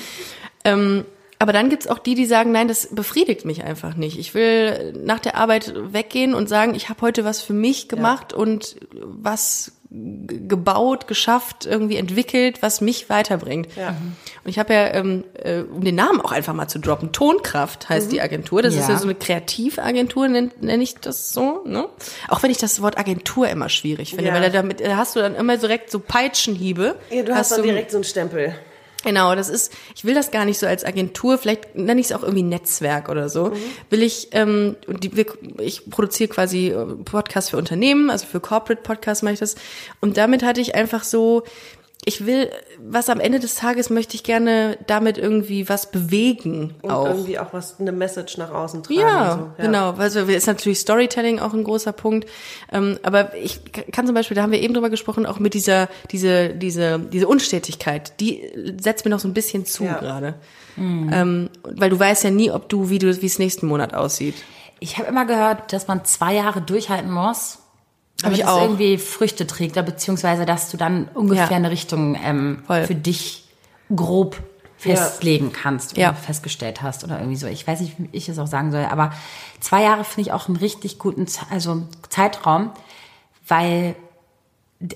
[0.65, 1.03] Ähm,
[1.43, 4.17] aber dann gibt's auch die, die sagen, nein, das befriedigt mich einfach nicht.
[4.17, 8.33] Ich will nach der Arbeit weggehen und sagen, ich habe heute was für mich gemacht
[8.33, 13.67] und was gebaut, geschafft, irgendwie entwickelt, was mich weiterbringt.
[13.75, 13.89] Ja.
[14.43, 17.89] Und ich habe ja, ähm, äh, um den Namen auch einfach mal zu droppen, Tonkraft
[17.89, 18.63] heißt die Agentur.
[18.63, 18.93] Das ist Ja.
[18.93, 21.61] ja so eine Kreativagentur, nenne nenn ich das so.
[21.65, 21.87] Ne?
[22.27, 24.33] Auch wenn ich das Wort Agentur immer schwierig finde, Ja.
[24.33, 26.95] weil da damit da hast du dann immer direkt so Peitschenhiebe.
[27.11, 28.55] Ja, du hast, dann du- direkt so einen Stempel.
[29.03, 32.11] Genau, das ist, ich will das gar nicht so als Agentur, vielleicht nenne ich es
[32.13, 33.51] auch irgendwie Netzwerk oder so.
[33.89, 35.25] Will ich, ähm, und die, wir,
[35.59, 39.55] ich produziere quasi äh, Podcasts für Unternehmen, also für Corporate Podcasts mache ich das.
[39.99, 41.43] Und damit hatte ich einfach so,
[42.05, 46.91] ich will, was am Ende des Tages möchte ich gerne damit irgendwie was bewegen Und
[46.91, 47.07] auch.
[47.07, 48.99] irgendwie auch was, eine Message nach außen tragen.
[48.99, 49.63] Ja, so.
[49.63, 49.91] genau.
[49.93, 52.27] Also ist natürlich Storytelling auch ein großer Punkt.
[52.71, 53.59] Ähm, aber ich
[53.91, 57.27] kann zum Beispiel, da haben wir eben drüber gesprochen, auch mit dieser, diese, diese, diese
[57.27, 59.97] Unstetigkeit, die setzt mir noch so ein bisschen zu Ja.
[59.99, 60.35] gerade.
[60.77, 64.35] Ähm, weil du weißt ja nie, ob du, wie du, wie es nächsten Monat aussieht.
[64.79, 67.59] Ich habe immer gehört, dass man zwei Jahre durchhalten muss,
[68.23, 68.61] damit ich auch.
[68.61, 71.55] irgendwie Früchte trägt, oder beziehungsweise dass du dann ungefähr Ja.
[71.57, 73.45] eine Richtung ähm, für dich
[73.95, 74.41] grob
[74.77, 76.13] festlegen kannst, wenn Ja.
[76.13, 77.47] festgestellt hast oder irgendwie so.
[77.47, 79.13] Ich weiß nicht, wie ich es auch sagen soll, aber
[79.61, 82.71] zwei Jahre finde ich auch einen richtig guten also Zeitraum,
[83.47, 83.95] weil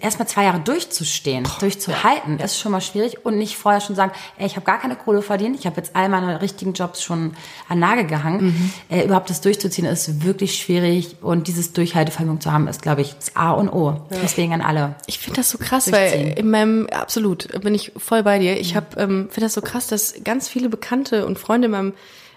[0.02, 4.46] erstmal zwei Jahre durchzustehen, durchzuhalten, ist schon mal schwierig und nicht vorher schon sagen, ey,
[4.46, 7.34] ich habe gar keine Kohle verdient, ich habe jetzt all meine richtigen Jobs schon
[7.70, 8.74] an Nagel gehangen.
[8.90, 13.14] Äh, überhaupt das durchzuziehen ist wirklich schwierig und dieses Durchhaltevermögen zu haben, ist, glaube ich,
[13.16, 14.02] das A und O.
[14.22, 14.96] Deswegen an alle.
[15.06, 18.60] Ich finde das so krass, weil in meinem, absolut, bin ich voll bei dir.
[18.60, 21.94] Ich habe, ähm, finde das so krass, dass ganz viele Bekannte und Freunde in meinem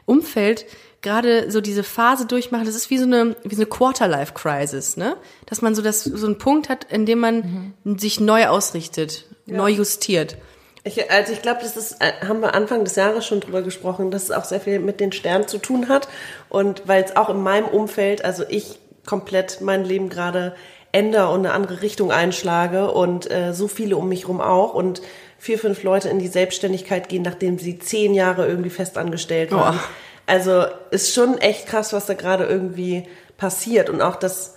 [0.07, 0.67] Umfeld
[1.03, 2.67] gerade so diese Phase durchmachen.
[2.67, 5.17] Das ist wie so eine, wie so eine Quarter-Life-Crisis, ne?
[5.47, 9.71] Dass man so das, so einen Punkt hat, in dem man sich neu ausrichtet, neu
[9.71, 10.37] justiert.
[10.83, 14.11] Ich, also ich glaube, das ist, äh, haben wir Anfang des Jahres schon drüber gesprochen,
[14.11, 16.09] dass es auch sehr viel mit den Sternen zu tun hat.
[16.49, 20.55] Und weil es auch in meinem Umfeld, also ich komplett mein Leben gerade
[20.93, 25.03] ändere und eine andere Richtung einschlage und äh, so viele um mich rum auch und
[25.39, 29.79] vier, fünf Leute in die Selbstständigkeit gehen, nachdem sie zehn Jahre irgendwie festangestellt waren.
[29.79, 29.89] Oh.
[30.31, 34.55] Also ist schon echt krass, was da gerade irgendwie passiert und auch das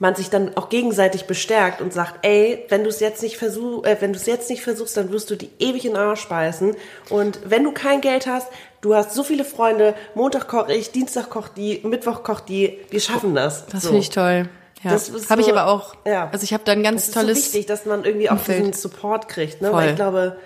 [0.00, 3.84] man sich dann auch gegenseitig bestärkt und sagt, ey, wenn du es jetzt nicht versuch,
[3.84, 6.26] äh, wenn du es jetzt nicht versuchst, dann wirst du die ewig in den Arsch
[6.28, 6.74] beißen.
[7.10, 8.48] Und wenn du kein Geld hast,
[8.80, 12.98] du hast so viele Freunde, Montag koche ich, Dienstag kocht die, Mittwoch kocht die, wir
[13.00, 13.66] schaffen das.
[13.66, 13.88] Das So.
[13.90, 14.48] finde ich toll.
[14.82, 14.90] Ja.
[14.90, 15.94] Das ist Habe ich so- aber auch.
[16.04, 16.28] ja.
[16.32, 17.38] Also ich habe da ein ganz Das ist tolles.
[17.38, 18.58] so wichtig, dass man irgendwie auch Umfeld.
[18.60, 19.70] diesen Support kriegt, ne?
[19.70, 19.78] Voll.
[19.80, 20.38] Weil ich glaube,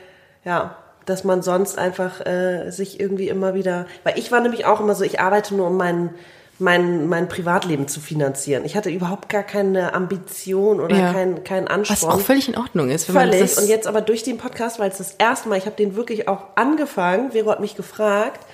[0.45, 0.77] ja,
[1.09, 4.95] dass man sonst einfach äh, sich irgendwie immer wieder, weil ich war nämlich auch immer
[4.95, 6.11] so, ich arbeite nur um mein
[6.61, 8.65] mein, mein Privatleben zu finanzieren.
[8.65, 11.13] Ich hatte überhaupt gar keine Ambition oder Ja.
[11.13, 12.15] keinen was Ansporn.
[12.15, 13.07] auch völlig in Ordnung ist.
[13.07, 13.41] Wenn man Völlig.
[13.55, 15.95] das Und jetzt aber durch den Podcast, weil es das erste Mal, ich habe den
[15.95, 18.45] wirklich auch angefangen, Vero hat mich gefragt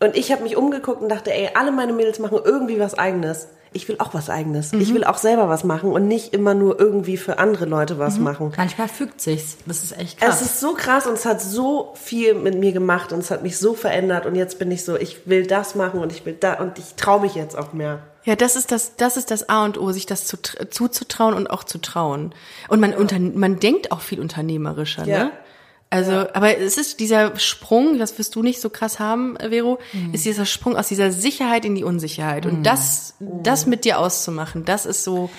[0.00, 3.46] und ich habe mich umgeguckt und dachte, ey, alle meine Mädels machen irgendwie was eigenes.
[3.72, 4.72] Ich will auch was eigenes.
[4.72, 8.18] Ich will auch selber was machen und nicht immer nur irgendwie für andere Leute was
[8.18, 8.52] machen.
[8.56, 9.56] Manchmal fügt sich's.
[9.66, 10.40] Das ist echt krass.
[10.40, 13.42] Es ist so krass und es hat so viel mit mir gemacht und es hat
[13.42, 16.36] mich so verändert und jetzt bin ich so, ich will das machen und ich will
[16.38, 18.00] da und ich traue mich jetzt auch mehr.
[18.24, 21.48] Ja, das ist das, das ist das A und O, sich das zu, zuzutrauen und
[21.48, 22.34] auch zu trauen.
[22.68, 25.24] Und man, unter, man denkt auch viel unternehmerischer, Ja.
[25.24, 25.30] ne?
[25.92, 30.14] Also, aber es ist dieser Sprung, das wirst du nicht so krass haben, Vero, Mhm.
[30.14, 32.46] ist dieser Sprung aus dieser Sicherheit in die Unsicherheit.
[32.46, 35.30] Und das, das mit dir auszumachen, das ist so,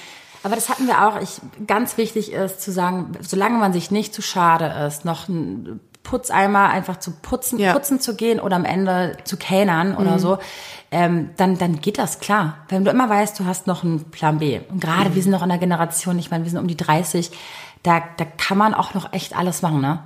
[0.44, 1.22] Aber das hatten wir auch.
[1.22, 5.80] Ich, ganz wichtig ist zu sagen, solange man sich nicht zu schade ist, noch einen
[6.02, 7.74] Putzeimer einfach zu putzen, Ja.
[7.74, 10.40] putzen zu gehen oder am Ende zu kellnern oder so,
[10.90, 12.58] ähm, dann, dann geht das klar.
[12.70, 14.60] Wenn du immer weißt, du hast noch einen Plan B.
[14.70, 17.30] Und gerade wir sind noch in einer Generation, ich meine, wir sind um die 30,
[17.84, 20.00] da, da kann man auch noch echt alles machen, ne?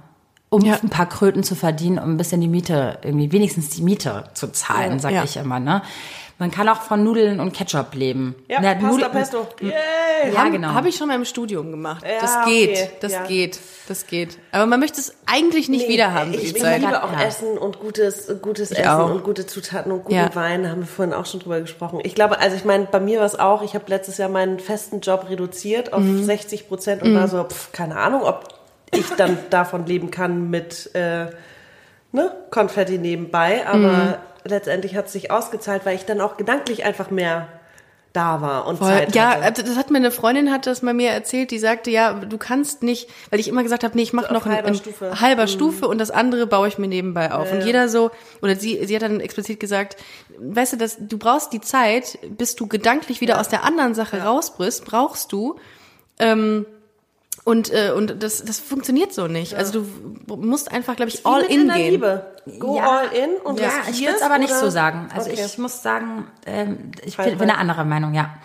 [0.50, 0.78] Um Ja.
[0.82, 4.52] ein paar Kröten zu verdienen, um ein bisschen die Miete, irgendwie wenigstens die Miete zu
[4.52, 5.24] zahlen, sag Ja.
[5.24, 5.82] ich immer, ne?
[6.38, 8.36] Man kann auch von Nudeln und Ketchup leben.
[8.50, 9.48] Ja, Na, Pasta Nudeln- Pesto.
[9.62, 10.34] Yay!
[10.34, 10.68] Ja, genau.
[10.74, 12.04] Habe ich schon mal im Studium gemacht.
[12.06, 13.24] Ja, das okay, geht, das ja.
[13.24, 14.38] geht, das geht.
[14.52, 16.82] Aber man möchte es eigentlich nicht Nee, wieder haben, Ich, ich Zeit.
[16.82, 17.24] liebe auch Ja.
[17.24, 19.12] Essen und gutes, gutes Ich Essen auch.
[19.12, 20.36] und gute Zutaten und guten Ja.
[20.36, 20.64] Wein.
[20.64, 22.02] Da haben wir vorhin auch schon drüber gesprochen.
[22.04, 24.60] Ich glaube, also ich meine, bei mir war es auch, ich habe letztes Jahr meinen
[24.60, 26.22] festen Job reduziert auf Mhm.
[26.26, 28.55] 60 Prozent und war so, pf, keine Ahnung, ob
[28.98, 31.28] ich dann davon leben kann mit äh,
[32.12, 33.66] ne, Konfetti nebenbei.
[33.68, 34.14] Aber Mhm.
[34.46, 37.48] letztendlich hat es sich ausgezahlt, weil ich dann auch gedanklich einfach mehr
[38.14, 38.88] da war und Voll.
[38.88, 39.42] Zeit Ja, hatte.
[39.44, 42.38] also das hat mir eine Freundin hat das mal mir erzählt, die sagte, ja, du
[42.38, 45.20] kannst nicht, weil ich immer gesagt habe, nee, ich mache So noch halber ein Stufe.
[45.20, 47.52] halber Stufe und das andere baue ich mir nebenbei auf.
[47.52, 49.98] Und jeder so, oder sie, sie hat dann explizit gesagt,
[50.40, 54.22] weißt du, das, du brauchst die Zeit, bis du gedanklich wieder aus der anderen Sache
[54.24, 55.58] rausbrichst, brauchst du.
[56.18, 56.66] Ähm,
[57.46, 59.54] und, äh, und das, das funktioniert so nicht.
[59.54, 59.86] Also
[60.28, 61.92] du musst einfach, glaube ich, all in gehen.
[61.92, 62.26] Liebe.
[62.60, 62.90] Go Ja.
[63.00, 64.60] all in und Ja, ich würde es aber nicht oder?
[64.60, 65.08] so sagen.
[65.16, 65.42] Also Okay.
[65.46, 68.36] ich muss sagen, ähm, ich Halt, bin, bin eine andere Meinung, ja.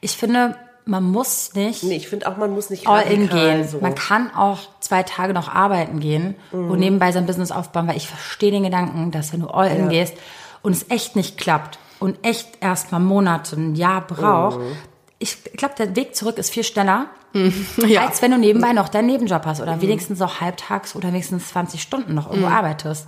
[0.00, 3.66] Ich finde, man muss nicht Nee, ich finde auch, man muss nicht all in gehen.
[3.66, 3.78] So.
[3.80, 6.70] Man kann auch zwei Tage noch arbeiten gehen Mhm.
[6.70, 9.84] und nebenbei sein Business aufbauen, weil ich verstehe den Gedanken, dass wenn du all in
[9.84, 9.88] Ja.
[9.88, 10.14] gehst
[10.62, 14.76] und es echt nicht klappt und echt erstmal Monate, ein Jahr braucht, Mhm.
[15.24, 17.06] Ich glaube, der Weg zurück ist viel schneller,
[17.86, 18.06] Ja.
[18.06, 21.82] als wenn du nebenbei noch deinen Nebenjob hast oder wenigstens auch halbtags oder wenigstens 20
[21.82, 23.06] Stunden noch irgendwo arbeitest.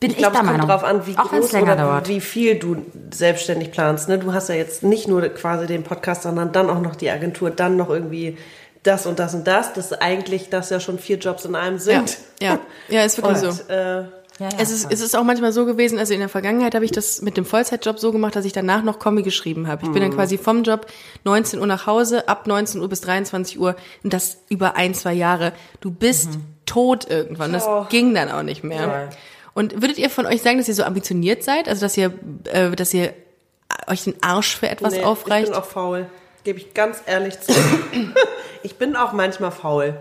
[0.00, 0.68] Bin ich, Ich glaube, der es kommt Meinung.
[0.70, 2.08] drauf an, wie auch groß oder dauert.
[2.08, 2.76] wie viel du
[3.10, 4.08] selbstständig planst.
[4.08, 4.18] Ne?
[4.18, 7.50] Du hast ja jetzt nicht nur quasi den Podcast, sondern dann auch noch die Agentur,
[7.50, 8.36] dann noch irgendwie
[8.82, 9.72] das und das und das.
[9.72, 12.18] Das ist eigentlich, dass ja schon vier Jobs in einem Ja, sind.
[12.40, 13.48] ja, ja, ist wirklich so.
[13.48, 14.04] Und, äh,
[14.38, 16.84] Ja, ja, Es ist, es ist auch manchmal so gewesen, also in der Vergangenheit habe
[16.84, 19.86] ich das mit dem Vollzeitjob so gemacht, dass ich danach noch Kommi geschrieben habe.
[19.86, 20.86] Ich bin dann quasi vom Job
[21.24, 25.14] 19 Uhr nach Hause, ab 19 Uhr bis 23 Uhr und das über ein, zwei
[25.14, 25.52] Jahre.
[25.80, 27.52] Du bist tot irgendwann.
[27.52, 27.86] Das Oh.
[27.88, 29.10] ging dann auch nicht mehr.
[29.54, 31.66] Und würdet ihr von euch sagen, dass ihr so ambitioniert seid?
[31.68, 32.12] Also dass ihr,
[32.52, 33.14] äh, dass ihr
[33.86, 35.48] euch den Arsch für etwas nee, aufreicht?
[35.48, 36.06] Ich bin auch faul.
[36.44, 37.52] Gebe ich ganz ehrlich zu.
[38.62, 39.96] ich bin auch manchmal faul.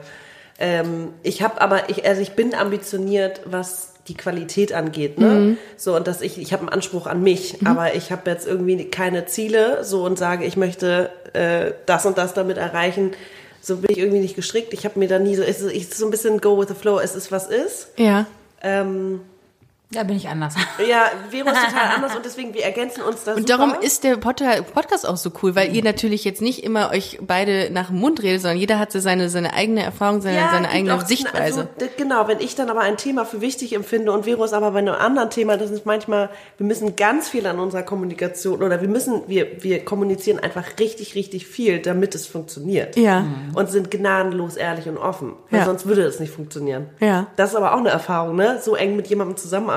[0.60, 5.27] Ähm, ich habe aber, ich, also ich bin ambitioniert, was die Qualität angeht, ne?
[5.27, 5.57] Mhm.
[5.77, 8.85] So und dass ich, ich habe einen Anspruch an mich, aber ich habe jetzt irgendwie
[8.85, 13.11] keine Ziele, so und sage, ich möchte äh, das und das damit erreichen.
[13.61, 14.73] So bin ich irgendwie nicht gestrickt.
[14.73, 16.75] Ich habe mir da nie so, es ist, ich so ein bisschen go with the
[16.75, 16.99] flow.
[16.99, 17.89] Es ist was ist.
[17.97, 18.27] ja.
[18.61, 19.21] Ähm,
[19.91, 20.56] Da bin ich anders.
[20.89, 23.58] ja, Vero ist total anders und deswegen wir ergänzen uns da Und super.
[23.67, 24.41] darum ist der Pod-
[24.74, 28.21] Podcast auch so cool, weil ihr natürlich jetzt nicht immer euch beide nach dem Mund
[28.24, 31.67] redet, sondern jeder hat so seine, seine eigene Erfahrung, seine, seine gibt eigene Sichtweise.
[31.78, 34.71] Also, genau, wenn ich dann aber ein Thema für wichtig empfinde und Vero ist aber
[34.71, 38.82] bei einem anderen Thema, das ist manchmal, wir müssen ganz viel an unserer Kommunikation oder
[38.82, 42.98] wir müssen, wir, wir kommunizieren einfach richtig, richtig viel, damit es funktioniert.
[42.98, 43.24] Ja.
[43.54, 45.34] Und sind gnadenlos ehrlich und offen.
[45.52, 45.65] Weil Ja.
[45.65, 46.89] sonst würde es nicht funktionieren.
[47.00, 47.28] Ja.
[47.36, 48.60] Das ist aber auch eine Erfahrung, ne?
[48.63, 49.74] So eng mit jemandem zusammenarbeiten,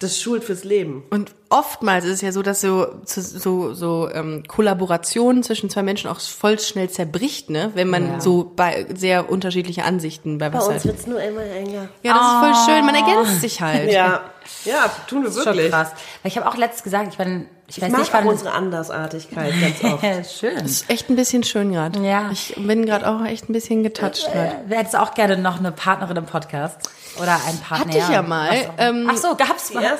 [0.00, 1.02] das schult fürs Leben.
[1.10, 6.08] Und oftmals ist es ja so, dass so so so, ähm, Kollaboration zwischen zwei Menschen
[6.08, 7.72] auch voll schnell zerbricht, ne?
[7.74, 8.20] Wenn man Ja.
[8.20, 10.84] so bei sehr unterschiedliche Ansichten bei Bei was uns hat.
[10.84, 11.88] wird's nur immer enger.
[12.04, 12.22] Ja, das
[12.54, 12.86] ist voll schön.
[12.86, 13.90] Man ergänzt sich halt.
[13.90, 14.20] Ja,
[14.64, 15.70] ja, tun wir ist schon wirklich.
[15.72, 15.90] krass.
[16.22, 18.26] Weil ich habe auch letztens gesagt, ich bin, ich, Ich weiß mag nicht, auch wann
[18.28, 20.38] unsere Andersartigkeit ganz oft.
[20.38, 20.56] Schön.
[20.64, 22.00] Ist echt ein bisschen schön gerade.
[22.00, 22.30] Ja.
[22.32, 24.56] Ich bin gerade auch echt ein bisschen getouched gerade.
[24.68, 26.88] Du hättest auch gerne noch eine Partnerin im Podcast
[27.20, 27.86] oder einen Partner.
[27.92, 28.48] Hatte ich ja mal.
[28.50, 29.98] Ach so, Ähm, Ach so gab's mal.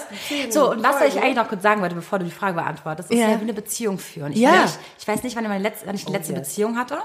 [0.50, 1.18] So, und was ich Folgen.
[1.18, 3.28] eigentlich noch kurz sagen wollte, bevor du die Frage beantwortest, ist Ja.
[3.28, 4.32] ja, wie eine Beziehung führen.
[4.32, 4.50] Ich, Ja.
[4.50, 6.40] meine, ich, ich weiß nicht, wann ich meine letzte, wann ich die letzte yes.
[6.48, 6.98] Beziehung hatte.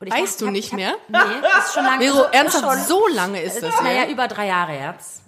[0.00, 0.92] Und ich Weißt du hab- nicht ich hab, mehr?
[1.08, 2.04] Nee, das ist schon lange.
[2.06, 4.08] Vero, ernsthaft, schon, so lange ist das Naja, ja.
[4.08, 5.22] über drei Jahre jetzt.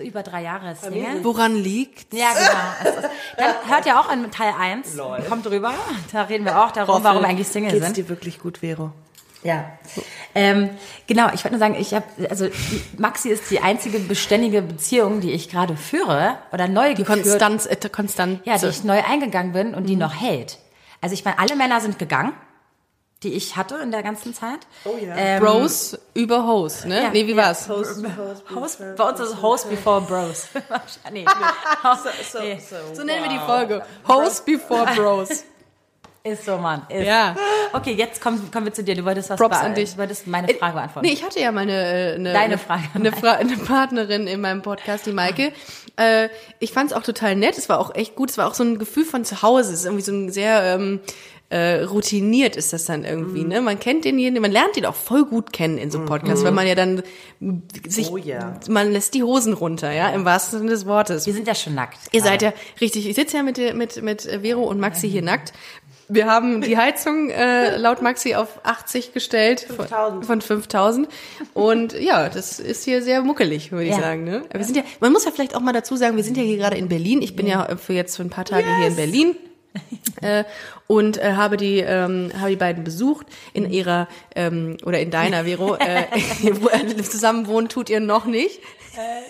[0.00, 1.24] Über drei Jahre ist Single.
[1.24, 2.12] Woran liegt?
[2.12, 2.96] Ja, genau.
[2.98, 4.96] Ist, dann hört ja auch an Teil 1.
[5.28, 5.72] Kommt drüber.
[6.12, 7.96] Da reden wir auch darum, warum wir eigentlich Single Geht's sind.
[7.96, 8.92] dir wirklich gut, Vero?
[9.42, 9.64] Ja.
[10.34, 10.70] Ähm,
[11.06, 12.48] genau, ich wollte nur sagen, ich habe, also
[12.98, 17.24] Maxi ist die einzige beständige Beziehung, die ich gerade führe oder neu Die geführt.
[17.24, 18.40] Konstanz, äh, Konstanz.
[18.44, 20.58] Ja, die ich neu eingegangen bin und die noch hält.
[21.00, 22.32] Also ich meine, alle Männer sind gegangen,
[23.22, 24.60] die ich hatte in der ganzen Zeit.
[24.84, 25.14] Oh ja.
[25.16, 27.02] Ähm, Bros über Hoes, ne?
[27.04, 27.36] ja, nee, wie ja.
[27.36, 27.68] war's?
[27.68, 30.48] Host, Host, Host, bei uns ist es Host before Bros.
[31.12, 31.24] nee,
[32.30, 32.58] so, nee.
[32.60, 33.82] so, So nennen wir die Folge.
[34.06, 35.44] Hoes before Bros.
[36.26, 36.82] Ist so, Mann.
[36.88, 37.06] Ist.
[37.06, 37.36] Ja.
[37.72, 38.96] Okay, jetzt kommen, kommen wir zu dir.
[38.96, 39.92] Du wolltest was Props an dich.
[39.92, 41.06] Du wolltest meine Frage beantworten.
[41.06, 42.82] Nee, ich hatte ja meine äh, eine, Deine Frage.
[42.94, 45.52] eine, Fra eine Partnerin in meinem Podcast, die Maike.
[45.96, 47.56] Äh, ich fand es auch total nett.
[47.56, 48.30] Es war auch echt gut.
[48.30, 49.72] Es war auch so ein Gefühl von zu Hause.
[49.72, 51.00] Es ist irgendwie so ein sehr ähm,
[51.48, 53.42] äh, routiniert ist das dann irgendwie.
[53.42, 53.48] Mhm.
[53.48, 56.42] Ne, man kennt denjenigen, man lernt ihn auch voll gut kennen in so einem Podcast,
[56.44, 57.02] weil man ja dann
[57.86, 58.58] sich, Oh ja.
[58.68, 61.26] man lässt die Hosen runter, ja, im wahrsten Sinne des Wortes.
[61.26, 61.98] Wir sind ja schon nackt.
[62.12, 63.08] Ihr seid ja richtig.
[63.08, 65.52] Ich sitze ja mit mit mit Vero und Maxi hier nackt.
[66.08, 70.24] Wir haben die Heizung äh, laut Maxi auf 80 gestellt 5000.
[70.24, 71.08] von 5000
[71.52, 74.00] und ja, das ist hier sehr muckelig, würde ich Ja.
[74.00, 74.22] sagen.
[74.22, 74.44] Ne?
[74.52, 76.58] Wir sind ja, man muss ja vielleicht auch mal dazu sagen, wir sind ja hier
[76.58, 77.22] gerade in Berlin.
[77.22, 79.34] Ich bin ja für jetzt für ein paar Tage hier in Berlin
[80.22, 80.44] äh,
[80.86, 85.44] und äh, habe die ähm, habe die beiden besucht in ihrer ähm, oder in deiner
[85.44, 86.04] Vero äh,
[87.02, 88.60] zusammen wohnen tut ihr noch nicht.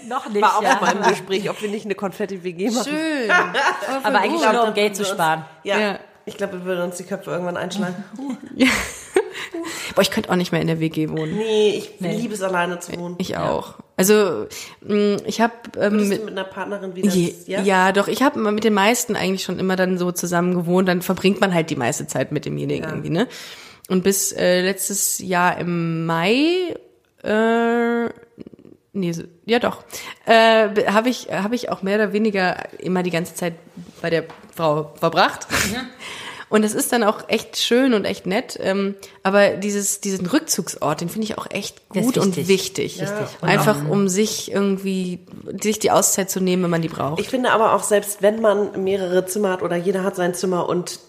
[0.06, 0.78] Noch nicht, War auch ja.
[0.80, 2.92] mal im Gespräch, ob wir nicht eine Konfetti-WG machen.
[2.92, 3.30] Schön.
[4.04, 5.44] Aber eigentlich glaub, nur, um Geld zu sparen.
[5.64, 5.80] Ja.
[5.80, 5.98] Ja.
[6.24, 8.04] Ich glaube, wir würden uns die Köpfe irgendwann einschlagen.
[9.94, 11.36] Boah, ich könnte auch nicht mehr in der WG wohnen.
[11.36, 13.16] Nee, ich liebe es, alleine zu wohnen.
[13.18, 13.74] Ich auch.
[13.96, 14.46] Also
[14.82, 17.08] mh, ich habe ähm, mit, du mit einer Partnerin wieder...
[17.10, 17.92] Je, ja?
[17.92, 21.40] doch, ich habe mit den meisten eigentlich schon immer dann so zusammen gewohnt, dann verbringt
[21.40, 22.90] man halt die meiste Zeit mit demjenigen Ja.
[22.90, 23.26] irgendwie, ne?
[23.88, 26.74] Und bis äh, letztes Jahr im Mai
[27.22, 28.04] äh,
[28.92, 29.82] nee, so- ja doch,
[30.26, 33.54] äh, habe ich habe ich auch mehr oder weniger immer die ganze Zeit
[34.02, 35.46] bei der Frau verbracht.
[36.48, 41.00] Und es ist dann auch echt schön und echt nett, ähm, aber dieses diesen Rückzugsort,
[41.00, 42.48] den finde ich auch echt gut und wichtig.
[42.48, 43.00] wichtig.
[43.00, 43.26] Wichtig.
[43.40, 45.20] Und Einfach um sich irgendwie
[45.60, 47.20] sich die Auszeit zu nehmen, wenn man die braucht.
[47.20, 50.68] Ich finde aber auch, selbst wenn man mehrere Zimmer hat oder jeder hat sein Zimmer
[50.68, 51.00] und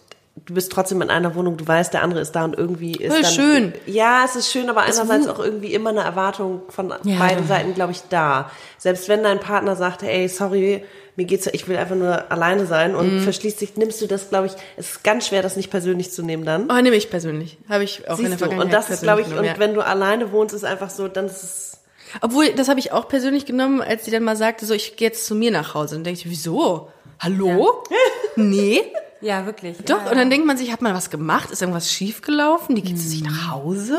[0.46, 3.12] du bist trotzdem in einer Wohnung, du weißt, der andere ist da und irgendwie ist
[3.14, 3.32] Voll dann...
[3.32, 3.74] schön.
[3.86, 7.20] Ja, es ist schön, aber einerseits auch irgendwie immer eine Erwartung von Ja.
[7.20, 8.50] beiden Seiten, glaube ich, da.
[8.78, 10.84] Selbst wenn dein Partner sagt, ey, sorry,
[11.18, 13.20] mir geht's, ich will einfach nur alleine sein und Mhm.
[13.24, 16.24] verschließt sich, nimmst du das, glaube ich, es ist ganz schwer, das nicht persönlich zu
[16.24, 16.70] nehmen dann.
[16.72, 17.58] Oh, nehme ich persönlich.
[17.68, 19.58] Habe ich auch in der Siehst du, Vergangenheit und das ist, glaube ich, persönlich und
[19.58, 19.68] genommen, ja.
[19.68, 21.78] wenn du alleine wohnst, ist einfach so, dann ist es,
[22.22, 25.10] Obwohl, das habe ich auch persönlich genommen, als sie dann mal sagte, so, ich gehe
[25.10, 25.98] jetzt zu mir nach Hause.
[25.98, 26.90] Und denke ich, wieso?
[27.20, 27.84] Hallo?
[28.40, 28.84] Nee?
[29.20, 29.78] Ja, wirklich.
[29.86, 30.12] Doch, Ja.
[30.12, 31.50] und dann denkt man sich, hat man was gemacht?
[31.50, 32.76] Ist irgendwas schiefgelaufen?
[32.76, 33.98] Die geht sie sich nach Hause?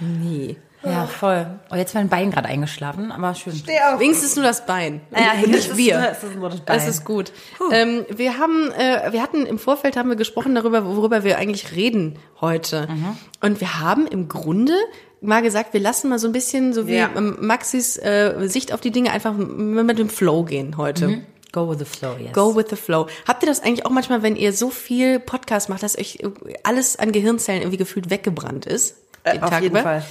[0.00, 0.56] Nee.
[0.84, 1.46] Ja, voll.
[1.70, 3.52] Oh, jetzt ist mein Bein gerade eingeschlafen, aber schön.
[3.98, 5.00] Wenigstens nur das Bein.
[5.12, 5.98] Ja, und das nicht ist wir.
[5.98, 6.76] nur- das ist nur das Bein.
[6.76, 7.32] Das ist gut.
[7.70, 11.72] Ähm, wir haben, äh, wir hatten im Vorfeld haben wir gesprochen darüber, worüber wir eigentlich
[11.76, 12.88] reden heute.
[12.88, 13.16] Mhm.
[13.40, 14.74] Und wir haben im Grunde
[15.20, 17.10] mal gesagt, wir lassen mal so ein bisschen, so wie Ja.
[17.16, 21.06] ähm, Maxis äh, Sicht auf die Dinge einfach mit dem Flow gehen heute.
[21.08, 21.26] Mhm.
[21.52, 22.32] Go with the flow, yes.
[22.32, 23.06] Go with the flow.
[23.28, 26.18] Habt ihr das eigentlich auch manchmal, wenn ihr so viel Podcast macht, dass euch
[26.64, 28.96] alles an Gehirnzellen irgendwie gefühlt weggebrannt ist?
[29.24, 29.82] Äh, Den auf Tag jeden über?
[29.82, 30.02] Fall.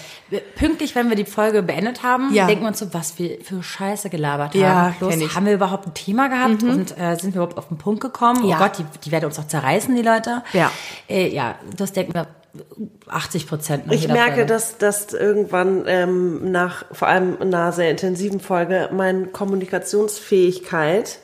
[0.55, 2.47] Pünktlich, wenn wir die Folge beendet haben, Ja.
[2.47, 4.95] denken wir uns so, was wir für Scheiße gelabert Ja, haben.
[4.99, 5.27] Bloß, kenn ich.
[5.31, 5.35] Mhm.
[5.35, 8.45] haben wir überhaupt ein Thema gehabt und äh, sind wir überhaupt auf den Punkt gekommen?
[8.45, 8.55] Ja.
[8.55, 10.43] Oh Gott, die, die werden uns auch zerreißen, die Leute.
[10.53, 10.71] Ja.
[11.09, 12.27] Äh, ja, das denken wir
[13.07, 13.91] 80 Prozent.
[13.91, 21.19] Ich merke, dass, dass irgendwann ähm, nach vor allem einer sehr intensiven Folge meine Kommunikationsfähigkeit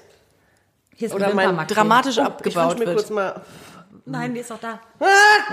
[0.96, 2.98] Hier ist oder ein mein dramatisch ich abgebaut mir wird.
[2.98, 3.42] kurz mal
[4.10, 4.80] Nein, die ist doch da.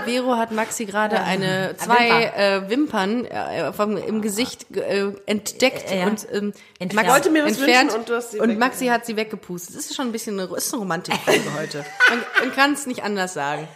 [0.05, 6.07] Vero hat Maxi gerade eine zwei äh, Wimpern äh, vom, im Gesicht äh, entdeckt ja.
[6.07, 7.07] und ähm, Entfernt.
[7.07, 9.75] Maxi- Wollte mir was entfernt wünschen und du hast sie und Maxi hat sie weggepustet.
[9.75, 11.85] Das ist schon ein bisschen eine, ist eine Romantikfolge heute.
[12.09, 13.67] Man, man kann es nicht anders sagen.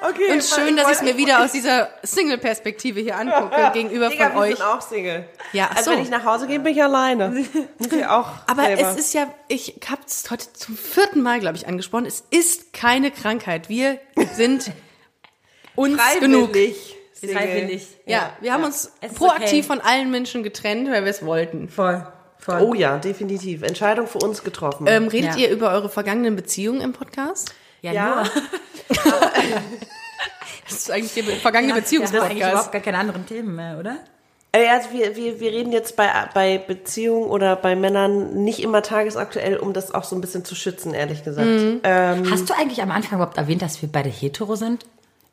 [0.00, 4.26] Okay, Und schön, dass ich es mir wieder aus dieser Single-Perspektive hier angucke gegenüber Digga,
[4.26, 4.56] von wir euch.
[4.56, 5.24] sind auch Single.
[5.52, 5.96] Ja, ach also so.
[5.96, 7.44] wenn ich nach Hause gehe, bin ich alleine.
[7.84, 8.82] Okay, auch Aber selber.
[8.90, 12.04] es ist ja, ich habe es heute zum vierten Mal, glaube ich, angesprochen.
[12.06, 13.68] Es ist keine Krankheit.
[13.68, 13.98] Wir
[14.34, 14.70] sind
[15.76, 16.50] uns genug.
[16.50, 16.96] freiwillig.
[17.14, 17.36] Single.
[17.36, 17.86] Freiwillig.
[18.04, 19.62] Ja, wir haben uns Es ist proaktiv okay.
[19.62, 21.68] von allen Menschen getrennt, weil wir es wollten.
[21.70, 22.06] Voll.
[22.38, 22.60] Voll.
[22.60, 23.62] Oh ja, definitiv.
[23.62, 24.86] Entscheidung für uns getroffen.
[24.86, 25.36] Ähm, redet Ja.
[25.38, 27.52] ihr über eure vergangenen Beziehungen im Podcast?
[27.86, 28.24] Ja, ja, nur.
[30.68, 32.50] Das ist eigentlich der vergangene Ja, das ist eigentlich Beziehungspodcast.
[32.52, 33.98] überhaupt gar keine anderen Themen mehr, oder?
[34.52, 38.82] Äh, also wir, wir, wir reden jetzt bei, bei Beziehungen oder bei Männern nicht immer
[38.82, 41.46] tagesaktuell, um das auch so ein bisschen zu schützen, ehrlich gesagt.
[41.46, 41.80] Mhm.
[41.84, 44.86] Ähm, Hast du eigentlich am Anfang überhaupt erwähnt, dass wir beide hetero sind?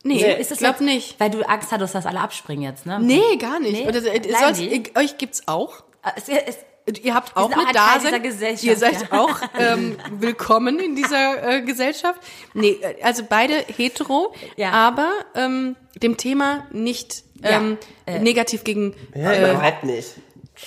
[0.04, 1.20] Nee, Nee, ich glaube jetzt- nicht.
[1.20, 3.00] Weil du Angst hattest, dass alle abspringen jetzt, ne?
[3.00, 3.72] Nee, gar nicht.
[3.74, 3.88] Nee?
[3.88, 4.68] Oder, äh, die?
[4.68, 5.84] ihr, euch gibt's auch.
[6.16, 6.58] Es, es,
[7.02, 8.22] Ihr habt auch mit da sein.
[8.62, 9.17] Ihr seid ja.
[9.19, 12.19] auch ähm, willkommen in dieser äh, Gesellschaft.
[12.54, 14.72] Nee, äh, also beide hetero, Ja.
[14.72, 18.96] aber ähm, dem Thema nicht ähm, Ja, äh, negativ gegen.
[19.15, 20.10] ja, äh, überhaupt nicht.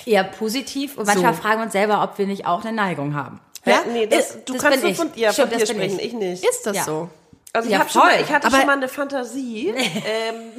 [0.07, 1.43] eher positiv und manchmal So.
[1.43, 3.41] fragen wir uns selber, ob wir nicht auch eine Neigung haben.
[3.67, 4.97] Ja, nee, das, Ist- du das kannst nur ich.
[4.97, 6.07] von, ja, Stimmt, von dir sprechen, ich.
[6.07, 6.45] ich nicht.
[6.45, 6.85] ist das Ja.
[6.85, 7.11] so?
[7.53, 9.69] Also ich, Ja, hab schon mal, ich hatte Aber- schon mal eine Fantasie.
[9.77, 10.53] ähm,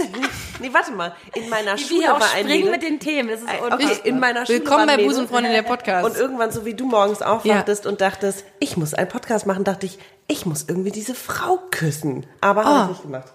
[0.59, 1.15] nee, warte mal.
[1.35, 3.29] In meiner Wie Schule wir auch war ein springen Mädel- mit den Themen.
[3.29, 4.05] Das ist Okay, unfassbar.
[4.05, 5.03] in meiner Schule Willkommen war bei.
[5.03, 6.05] Busenfreundin der Podcast.
[6.05, 9.85] Und irgendwann, so wie du morgens aufwachtest und dachtest, ich muss einen Podcast machen, dachte
[9.85, 12.25] ich, ich muss irgendwie diese Frau küssen.
[12.41, 12.83] Aber habe Ah.
[12.83, 13.33] ich nicht gemacht.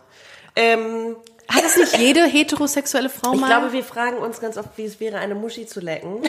[0.56, 1.16] Ähm,
[1.48, 3.46] Hat es nicht jede heterosexuelle Frau ich mal?
[3.48, 6.20] glaube, wir fragen uns ganz oft, wie es wäre, eine Muschi zu lecken.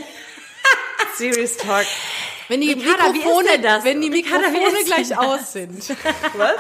[1.18, 1.86] Serious Talk.
[2.50, 3.84] Wenn die Ricarda, wie ist Mikrofone, denn das?
[3.84, 5.90] wenn die Ricarda, wie Mikrofone gleich denn aus sind,
[6.38, 6.52] Was?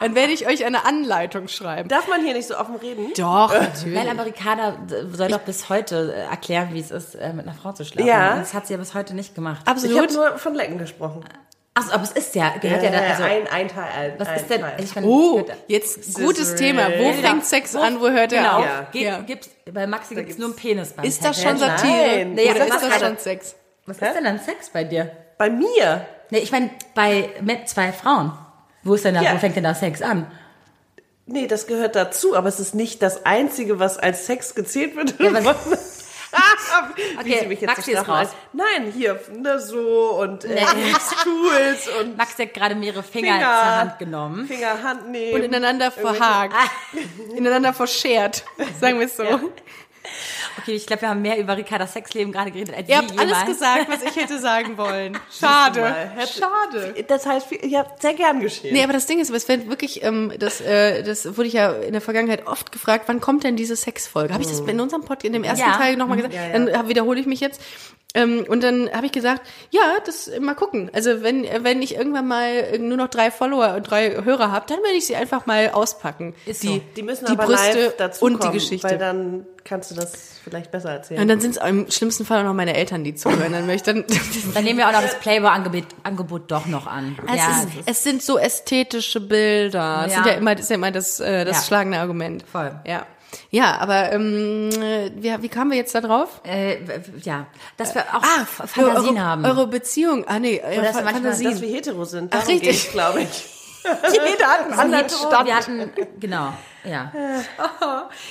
[0.00, 1.88] dann werde ich euch eine Anleitung schreiben.
[1.88, 3.12] Darf man hier nicht so offen reden?
[3.16, 3.94] Doch, natürlich.
[3.98, 4.76] Nein, aber Ricarda
[5.12, 8.08] soll doch bis heute äh, erklären, wie es ist, äh, mit einer Frau zu schlafen.
[8.08, 8.34] Ja.
[8.34, 9.60] Und Das hat sie ja bis heute nicht gemacht.
[9.64, 9.98] Ich Absolut.
[9.98, 11.24] habe nur von Lecken gesprochen.
[11.74, 13.88] Achso, aber es ist ja, gehört ja, da, also, ein, ein Teil.
[13.98, 14.74] Ein, was ein ist denn, Teil.
[14.78, 16.88] ich meine, Oh, jetzt gutes is Thema.
[16.98, 17.14] Wo real.
[17.14, 18.66] fängt Sex an, wo hört er genau, auf?
[18.92, 19.00] Ja.
[19.00, 19.20] Ja.
[19.22, 21.56] Gibt's, bei Maxi gibt es nur einen Penis beim Ist das schon.
[21.56, 21.90] Satire?
[22.18, 22.34] Nein.
[22.34, 23.56] Nee, Oder ist das schon Sex?
[23.86, 25.10] Was ist denn dann Sex bei dir?
[25.42, 26.06] Bei mir?
[26.30, 27.28] Nee, ich meine, bei
[27.66, 28.30] zwei Frauen.
[28.84, 29.34] Wo ist denn da, Ja.
[29.34, 30.30] wo fängt denn da Sex an?
[31.26, 35.18] Nee, das gehört dazu, aber es ist nicht das Einzige, was als Sex gezählt wird.
[35.18, 35.30] Ja,
[37.18, 38.28] Okay, sie mich jetzt Maxi ist raus.
[38.52, 40.60] Nein, hier, ne, so und äh, Nee.
[42.00, 43.40] Und Max hat gerade mehrere Finger, Finger.
[43.46, 44.46] zur Hand genommen.
[44.46, 45.34] Finger, Hand nehmen.
[45.34, 46.54] Und ineinander verhakt.
[47.36, 48.44] ineinander verschert.
[48.80, 49.24] Sagen wir es so.
[50.58, 53.38] Okay, ich glaube, wir haben mehr über Ricardas Sexleben gerade geredet als Ihr habt alles
[53.38, 53.46] jemals.
[53.46, 55.18] gesagt, was ich hätte sagen wollen.
[55.40, 55.94] Schade.
[56.26, 57.04] Schade.
[57.08, 58.72] Das heißt, ich habe sehr gern geschehen.
[58.74, 61.72] Nee, aber das Ding ist, es wird wirklich, ähm, das, äh, das wurde ich ja
[61.72, 64.32] in der Vergangenheit oft gefragt, wann kommt denn diese Sexfolge?
[64.32, 65.76] Habe ich das in unserem Podcast, in dem ersten Ja.
[65.76, 66.34] Teil nochmal gesagt?
[66.34, 66.52] Ja, ja.
[66.66, 67.60] Dann wiederhole ich mich jetzt.
[68.14, 70.90] Ähm, und dann habe ich gesagt, ja, das mal gucken.
[70.92, 74.66] Also wenn wenn ich irgendwann mal äh, nur noch drei Follower und drei Hörer habe,
[74.68, 76.34] dann werde ich sie einfach mal auspacken.
[76.44, 76.80] Ist die, so.
[76.96, 78.86] die müssen die aber Brüste live dazu und kommen, die Geschichte.
[78.88, 80.12] weil dann kannst du das
[80.44, 81.22] vielleicht besser erzählen.
[81.22, 83.52] und dann sind es im schlimmsten Fall auch noch meine Eltern, die zuhören.
[83.52, 84.18] Dann möchte ich dann
[84.54, 87.16] Dann nehmen wir auch noch das Playboy-Angebot Angebot doch noch an.
[87.28, 90.02] Es, ja, ist, es sind so ästhetische Bilder.
[90.04, 90.16] Das Ja.
[90.22, 91.62] sind ja immer, das ist ja immer das, äh, das Ja.
[91.62, 92.44] schlagende Argument.
[92.50, 92.74] Voll.
[92.86, 93.06] Ja.
[93.50, 96.40] Ja, aber ähm, äh, wie, wie kamen wir jetzt da drauf?
[96.44, 96.76] äh,
[97.22, 99.44] ja, dass wir auch Ah, Fantasien eure, haben.
[99.44, 100.24] Eure Beziehung.
[100.26, 101.50] Ah nee, dass Fa wir manchmal- Fantasien.
[101.52, 102.70] dass wir hetero sind, Ach, darum richtig.
[102.82, 103.44] geht's, glaube ich.
[104.12, 105.46] Jeder hat einen anderen Stand.
[105.46, 105.90] Wir hatten,
[106.20, 106.52] genau,
[106.84, 107.12] ja.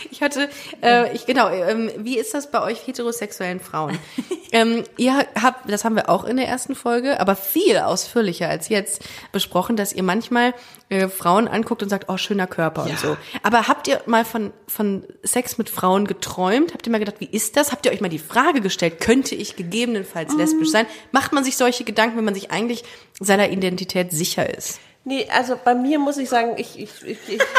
[0.09, 0.49] Ich hatte,
[0.81, 3.97] äh, ich genau, ähm, wie ist das bei euch heterosexuellen Frauen?
[4.51, 8.69] ähm, ihr habt, das haben wir auch in der ersten Folge, aber viel ausführlicher als
[8.69, 10.53] jetzt besprochen, dass ihr manchmal
[10.89, 13.17] äh, Frauen anguckt und sagt, oh, schöner Körper und so.
[13.43, 16.73] Aber habt ihr mal von, von Sex mit Frauen geträumt?
[16.73, 17.71] Habt ihr mal gedacht, wie ist das?
[17.71, 20.85] Habt ihr euch mal die Frage gestellt, könnte ich gegebenenfalls lesbisch sein?
[21.11, 22.83] Macht man sich solche Gedanken, wenn man sich eigentlich
[23.19, 24.79] seiner Identität sicher ist?
[25.03, 27.41] Nee, also bei mir muss ich sagen, ich, ich, ich, ich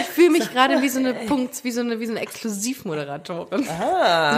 [0.00, 3.64] Ich fühle mich gerade wie so eine Punkt, wie so eine, wie so eine Exklusivmoderatorin.
[3.64, 3.70] So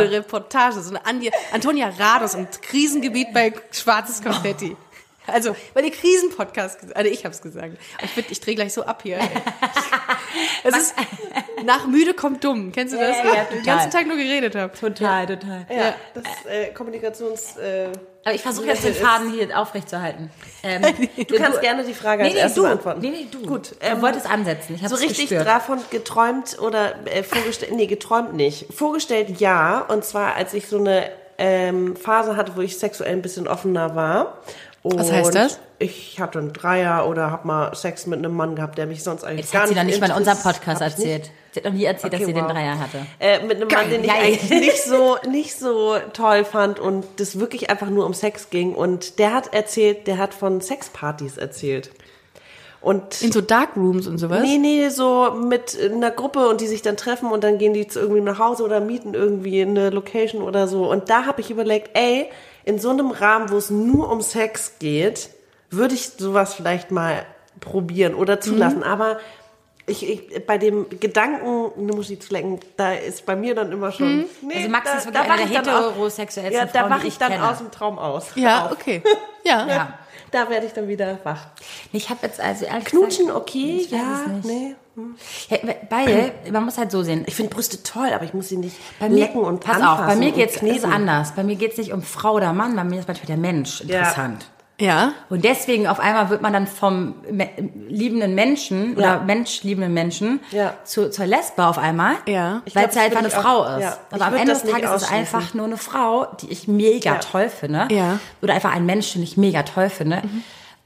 [0.03, 4.77] eine Reportage, so eine Andi, Antonia Rados im Krisengebiet bei Schwarzes Konfetti.
[5.29, 7.77] Also, weil die Krisenpodcast, ges- also ich hab's gesagt.
[8.03, 9.19] Ich, würd- ich drehe gleich so ab hier.
[9.19, 9.29] ey.
[10.65, 10.95] Es ist,
[11.65, 12.71] nach müde kommt dumm.
[12.73, 13.17] Kennst du das?
[13.19, 13.65] Ja, ja, ja, Den total.
[13.77, 14.73] ganzen Tag nur geredet habe.
[14.79, 15.67] Total, total.
[15.71, 17.57] ja, das äh, Kommunikations...
[17.57, 17.89] Äh,
[18.25, 20.31] Aber ich versuche jetzt den Faden hier aufrechtzuerhalten.
[20.63, 20.83] Ähm,
[21.29, 22.67] du kannst gerne die Frage als nee, nee, erste du.
[22.67, 23.01] beantworten.
[23.01, 23.41] Nee, nee, du.
[23.47, 24.75] Gut, Du ähm, wolltest ansetzen.
[24.75, 25.47] Ich habe so richtig gespürt.
[25.47, 28.73] davon geträumt oder äh, vorgestellt, nee, geträumt nicht.
[28.73, 33.23] Vorgestellt ja, und zwar als ich so eine ähm, Phase hatte, wo ich sexuell ein
[33.23, 34.39] bisschen offener war.
[34.83, 35.61] Und Was heißt das?
[35.81, 39.25] Ich hatte einen Dreier oder habe mal Sex mit einem Mann gehabt, der mich sonst
[39.25, 41.31] eigentlich Jetzt gar hat sie nicht doch nicht mal in unserem Podcast erzählt.
[41.53, 42.47] Sie hat noch nie erzählt, dass Okay, sie den.
[42.47, 42.99] Dreier hatte.
[43.19, 44.23] Äh, mit einem Mann, den ich Geil.
[44.23, 48.75] eigentlich nicht so, nicht so toll fand und das wirklich einfach nur um Sex ging.
[48.75, 51.91] Und der hat erzählt, der hat von Sexpartys erzählt.
[52.81, 54.41] Und In so Darkrooms und sowas.
[54.43, 57.89] Nee, nee, so mit einer Gruppe und die sich dann treffen und dann gehen die
[57.89, 60.89] zu irgendwie nach Hause oder mieten irgendwie eine Location oder so.
[60.89, 62.29] Und da habe ich überlegt, ey,
[62.69, 65.31] in so einem Rahmen, wo es nur um Sex geht,
[65.71, 67.25] würde ich sowas vielleicht mal
[67.61, 68.83] probieren oder zulassen.
[68.83, 69.19] Aber
[69.87, 73.91] ich, ich, bei dem Gedanken, eine Muschi zu lecken, da ist bei mir dann immer
[73.91, 74.27] schon.
[74.43, 76.91] Nee, Also Max da, ist wirklich da ich der dann aus- heterosexuellsten Ja, da Frauen,
[76.91, 77.51] wache ich ich dann kenne.
[77.51, 78.27] aus dem Traum aus.
[78.35, 78.73] Ja, Auf.
[78.73, 79.03] okay.
[79.45, 79.67] Ja.
[79.69, 79.99] Ja.
[80.31, 81.47] Da werde ich dann wieder wach.
[81.91, 84.77] Ich habe jetzt also ehrlich Knutschen, gesagt, okay, ja, nee.
[85.49, 85.57] Ja,
[85.91, 87.25] weil, man muss halt so sehen.
[87.27, 90.01] Ich finde Brüste toll, aber ich muss sie nicht Bei mir, lecken und pass anfassen
[90.03, 90.93] auf, bei mir ist kneten.
[90.93, 91.33] anders.
[91.35, 94.47] Bei mir geht's nicht um Frau oder Mann, bei mir ist manchmal der Mensch interessant.
[94.81, 95.13] Ja.
[95.29, 97.49] Und deswegen auf einmal wird man dann vom me
[97.89, 99.17] liebenden Menschen Ja.
[99.17, 100.75] oder menschliebenden Menschen Ja.
[100.85, 102.63] zu, zur Lesbe auf einmal, Ja.
[102.73, 103.83] Weil glaub, es halt einfach eine auch- Frau ist.
[103.83, 103.97] ja.
[104.13, 107.15] Aber am würd Ende des Tages ist es einfach nur eine Frau, die ich mega
[107.15, 107.19] Ja.
[107.19, 107.89] toll finde.
[107.91, 108.21] Ja.
[108.41, 110.23] Oder einfach ein Mensch, den ich mega toll finde.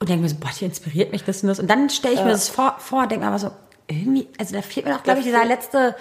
[0.00, 1.60] Und denke mir so, boah, die inspiriert mich das und das.
[1.60, 3.50] Und dann stelle ich mir das vor, vor denke mir aber so,
[3.92, 5.94] irgendwie, also da fehlt mir doch, glaube ich, dieser letzte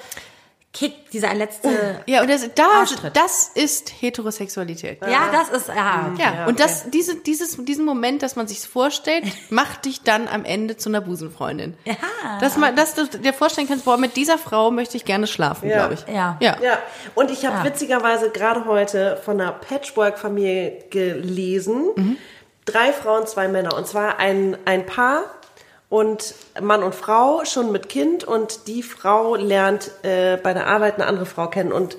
[0.73, 1.99] Kick, dieser letzte.
[2.05, 3.13] Ja, und das, da, Arschtritt.
[3.17, 4.99] das ist Heterosexualität.
[5.01, 6.13] Ja, das ist, ja.
[6.17, 10.45] Ja, und das, diese, dieses, diesen Moment, dass man sich's vorstellt, macht dich dann am
[10.45, 11.75] Ende zu einer Busenfreundin.
[11.83, 11.95] Ja.
[12.39, 15.67] Dass man, dass du dir vorstellen kannst, boah, mit dieser Frau möchte ich gerne schlafen,
[15.67, 15.75] Ja.
[15.87, 16.07] glaube ich.
[16.07, 16.37] Ja.
[16.39, 16.55] Ja.
[16.61, 16.79] Ja,
[17.15, 17.63] und ich habe Ja.
[17.65, 21.89] witzigerweise gerade heute von einer Patchwork-Familie gelesen.
[21.97, 22.17] Mhm.
[22.63, 23.75] Drei Frauen, zwei Männer.
[23.75, 25.23] Und zwar ein, ein Paar
[25.91, 28.23] und Mann und Frau schon mit Kind.
[28.23, 31.73] Und die Frau lernt äh, bei der Arbeit eine andere Frau kennen.
[31.73, 31.97] Und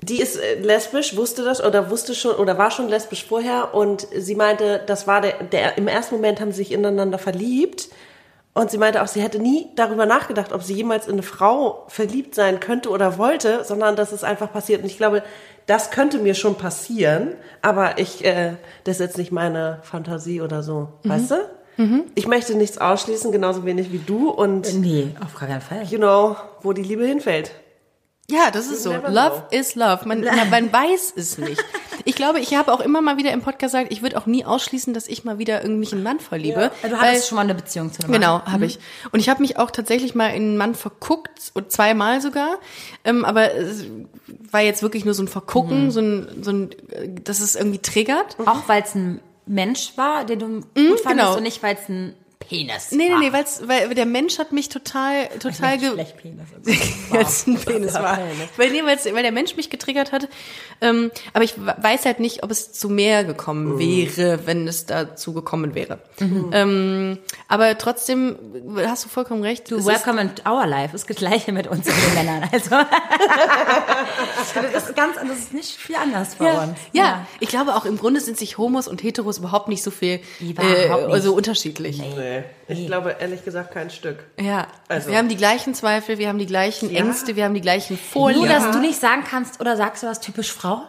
[0.00, 3.74] die ist äh, lesbisch, wusste das oder wusste schon oder war schon lesbisch vorher.
[3.74, 7.88] Und sie meinte, das war der, der im ersten Moment haben sie sich ineinander verliebt.
[8.54, 11.84] Und sie meinte auch, sie hätte nie darüber nachgedacht, ob sie jemals in eine Frau
[11.88, 14.82] verliebt sein könnte oder wollte, sondern dass es einfach passiert.
[14.82, 15.24] Und ich glaube,
[15.66, 18.52] das könnte mir schon passieren, aber ich, äh,
[18.84, 21.61] das ist jetzt nicht meine Fantasie oder so, weißt du?
[22.14, 25.82] Ich möchte nichts ausschließen, genauso wenig wie du und, Nee, auf gar keinen Fall.
[25.84, 27.50] you know, wo die Liebe hinfällt.
[28.30, 28.92] Ja, das ist so.
[28.92, 30.06] Love is love.
[30.06, 31.62] Man, man, weiß es nicht.
[32.04, 34.44] Ich glaube, ich habe auch immer mal wieder im Podcast gesagt, ich würde auch nie
[34.44, 36.70] ausschließen, dass ich mal wieder irgendwie einen Mann verliebe.
[36.82, 38.52] Du weil- hattest schon mal eine Beziehung zu einem Genau, Mann.
[38.52, 38.78] habe ich.
[39.10, 42.58] Und ich habe mich auch tatsächlich mal in einen Mann verguckt, und zweimal sogar.
[43.04, 43.84] Ähm, aber es
[44.50, 47.80] war jetzt wirklich nur so ein Vergucken, so ein, so ein, äh, dass es irgendwie
[47.80, 48.36] triggert.
[48.46, 51.36] Auch weil es ein Mensch war, den du gut fandest genau.
[51.36, 52.14] und nicht, weil es ein
[52.48, 56.46] Penis Nee, nee, nee, weil's, weil der Mensch hat mich total, total ge Schlecht Penis.
[57.10, 58.18] als ein Penis war.
[58.56, 60.28] Weil, nee, weil's, weil der Mensch mich getriggert hat.
[60.80, 64.86] Ähm, aber ich we- weiß halt nicht, ob es zu mehr gekommen wäre, wenn es
[64.86, 65.98] dazu gekommen wäre.
[66.20, 67.18] Ähm,
[67.48, 68.36] aber trotzdem
[68.86, 69.70] hast du vollkommen recht.
[69.70, 70.94] Du, welcome in our life.
[70.96, 72.48] Ist das Gleiche mit uns und den Männern.
[72.52, 72.70] Also,
[74.72, 76.78] das ist ganz, das ist nicht viel anders bei ja, uns.
[76.92, 80.20] ja, ich glaube auch im Grunde sind sich Homos und Heteros überhaupt nicht so viel
[80.40, 81.12] Überhaupt äh, nicht.
[81.12, 81.98] also unterschiedlich.
[81.98, 82.14] Nee,
[82.68, 84.18] ich glaube ehrlich gesagt kein Stück.
[84.40, 87.00] Ja, Also- wir haben die gleichen Zweifel, wir haben die gleichen Ja.
[87.00, 88.48] Ängste, wir haben die gleichen Nur, Folien.
[88.48, 90.82] dass du nicht sagen kannst, oder sagst du was typisch Frau?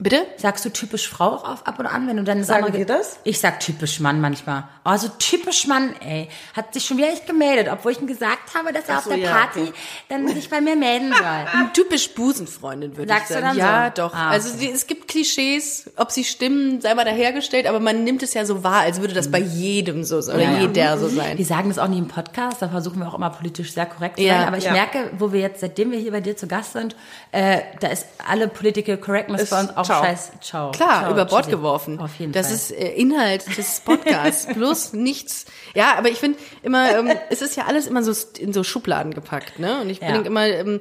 [0.00, 0.26] Bitte?
[0.38, 3.20] Sagst du typisch Frau auch auf, ab und an, wenn du dann Sagen wir das?
[3.22, 4.64] Ich sag typisch Mann manchmal.
[4.82, 6.28] Also typisch Mann, ey.
[6.54, 9.04] Hat sich schon wieder nicht gemeldet, obwohl ich ihm gesagt habe, dass er Ach auf
[9.04, 9.72] so, der ja, Party okay.
[10.08, 11.68] dann sich bei mir melden soll.
[11.74, 13.46] Typisch Busenfreundin, würde ich Sagst du sagen.
[13.46, 14.02] dann ja, so?
[14.02, 14.14] doch.
[14.14, 14.66] Ah, Also okay.
[14.66, 18.44] die, es gibt Klischees, ob sie stimmen, sei mal dahergestellt, aber man nimmt es ja
[18.44, 20.60] so wahr, als würde das bei jedem so sein oder Ja, ja.
[20.62, 21.38] jeder so sein.
[21.38, 24.16] Wir sagen das auch nie im Podcast, da versuchen wir auch immer politisch sehr korrekt
[24.16, 24.40] zu Ja.
[24.40, 24.48] sein.
[24.48, 24.72] Aber ich Ja.
[24.72, 26.96] merke, wo wir jetzt, seitdem wir hier bei dir zu Gast sind,
[27.30, 30.02] äh, da ist alle Political Correctness bei uns auch ciao.
[30.02, 30.32] scheiß.
[30.40, 30.70] Ciao.
[30.72, 32.00] Klar, ciao, über Bord geworfen.
[32.00, 32.56] Auf jeden das Fall.
[32.56, 35.46] ist äh, Inhalt des Podcasts, plus nichts.
[35.74, 39.14] Ja, aber ich finde immer, ähm, es ist ja alles immer so in so Schubladen
[39.14, 39.80] gepackt, ne?
[39.80, 40.12] Und ich Ja.
[40.12, 40.80] denke immer, ähm,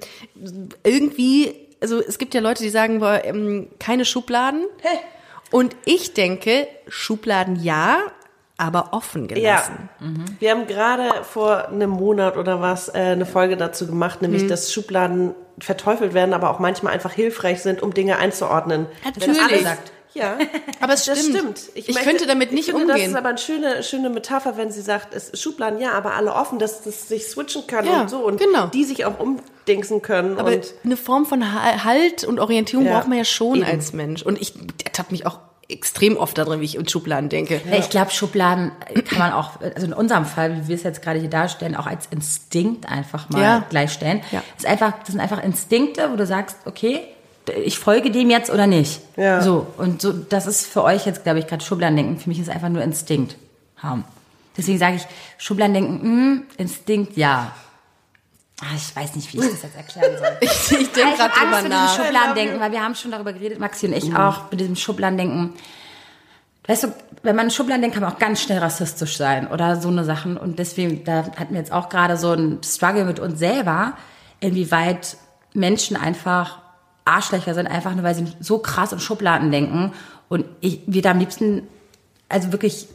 [0.84, 4.66] irgendwie, also es gibt ja Leute, die sagen, boah, ähm, keine Schubladen.
[5.52, 7.98] Und ich denke, Schubladen ja,
[8.58, 9.90] aber offen gelassen.
[10.00, 10.08] Ja,
[10.40, 14.28] wir haben gerade vor einem Monat oder was äh, eine Folge dazu gemacht, Mhm.
[14.30, 18.88] nämlich dass Schubladen verteufelt werden, aber auch manchmal einfach hilfreich sind, um Dinge einzuordnen.
[19.04, 19.38] Natürlich.
[19.38, 19.78] Wenn alles-.
[20.16, 20.38] Ja,
[20.80, 21.58] Aber es das stimmt.
[21.58, 21.62] stimmt.
[21.74, 23.10] Ich könnte damit nicht ich finde, Das umgehen.
[23.10, 26.60] ist aber eine schöne, schöne Metapher, wenn sie sagt, es Schubladen ja, aber alle offen,
[26.60, 28.68] dass das sich switchen kann Ja, und so und genau.
[28.68, 30.38] die sich auch umdingsen können.
[30.38, 33.66] Aber und eine Form von Ha- Halt und Orientierung Ja, braucht man ja schon eben.
[33.66, 34.22] als Mensch.
[34.22, 34.54] Und ich
[34.86, 35.40] ertappe mich auch
[35.70, 37.62] extrem oft darin, wie ich in Schubladen denke.
[37.70, 38.72] Ja, Ich glaube, Schubladen
[39.08, 41.88] kann man auch, also in unserem Fall, wie wir es jetzt gerade hier darstellen, auch
[41.88, 43.66] als Instinkt einfach mal Ja.
[43.70, 44.22] gleichstellen.
[44.32, 44.44] Ja.
[44.58, 47.02] Ist einfach, das sind einfach Instinkte, wo du sagst, okay,
[47.66, 49.02] ich folge dem jetzt oder nicht.
[49.18, 49.42] Ja.
[49.42, 49.68] So.
[49.78, 52.18] Und so, das ist für euch jetzt, glaube ich, gerade Schubladendenken.
[52.20, 53.36] Für mich ist es einfach nur Instinkt
[53.78, 54.04] haben.
[54.56, 55.04] Deswegen sage ich,
[55.38, 57.52] Schubladendenken, mh, Instinkt, ja.
[58.64, 60.28] Ah, ich weiß nicht, wie ich das jetzt erklären soll.
[60.42, 61.96] Ich, ich denke gerade drüber nach.
[61.98, 65.54] Schubladendenken, weil wir haben schon darüber geredet, Maxi und ich auch, mit diesem Schubladendenken.
[66.66, 66.94] Weißt du,
[67.24, 70.38] wenn man Schubladen denkt, kann man auch ganz schnell rassistisch sein oder so eine Sachen.
[70.38, 73.98] Und deswegen, da hatten wir jetzt auch gerade so ein Struggle mit uns selber,
[74.40, 75.18] inwieweit
[75.54, 76.60] Menschen einfach
[77.04, 79.92] Arschlöcher sind, einfach nur weil sie so krass in Schubladen denken.
[80.30, 81.68] Und ich, wir da am liebsten,
[82.30, 82.88] also wirklich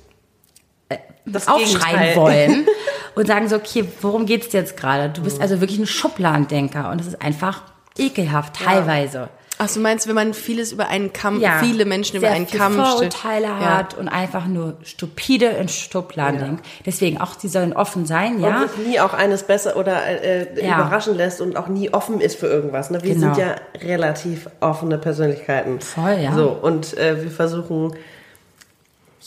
[1.26, 2.16] das aufschreien Gegenteil.
[2.16, 2.66] wollen
[3.14, 5.08] und sagen so, okay, worum geht's dir jetzt gerade?
[5.10, 7.62] Du bist also wirklich ein Schubladendenker und es ist einfach
[7.96, 9.28] ekelhaft, teilweise.
[9.60, 12.74] Ach, du meinst, wenn man vieles über einen Kamm, Ja, viele Menschen über einen Kamm.
[12.74, 16.66] Vorurteile hat und einfach nur stupide in Schubladen denkt.
[16.86, 18.62] Deswegen auch, die sollen offen sein, ja.
[18.62, 20.76] Und sich nie auch eines besser oder äh, Ja.
[20.76, 22.90] überraschen lässt und auch nie offen ist für irgendwas.
[22.90, 23.02] Ne?
[23.02, 23.34] Wir Genau.
[23.34, 25.80] sind ja relativ offene Persönlichkeiten.
[25.80, 26.32] Voll, ja.
[26.36, 27.96] So, und äh, wir versuchen,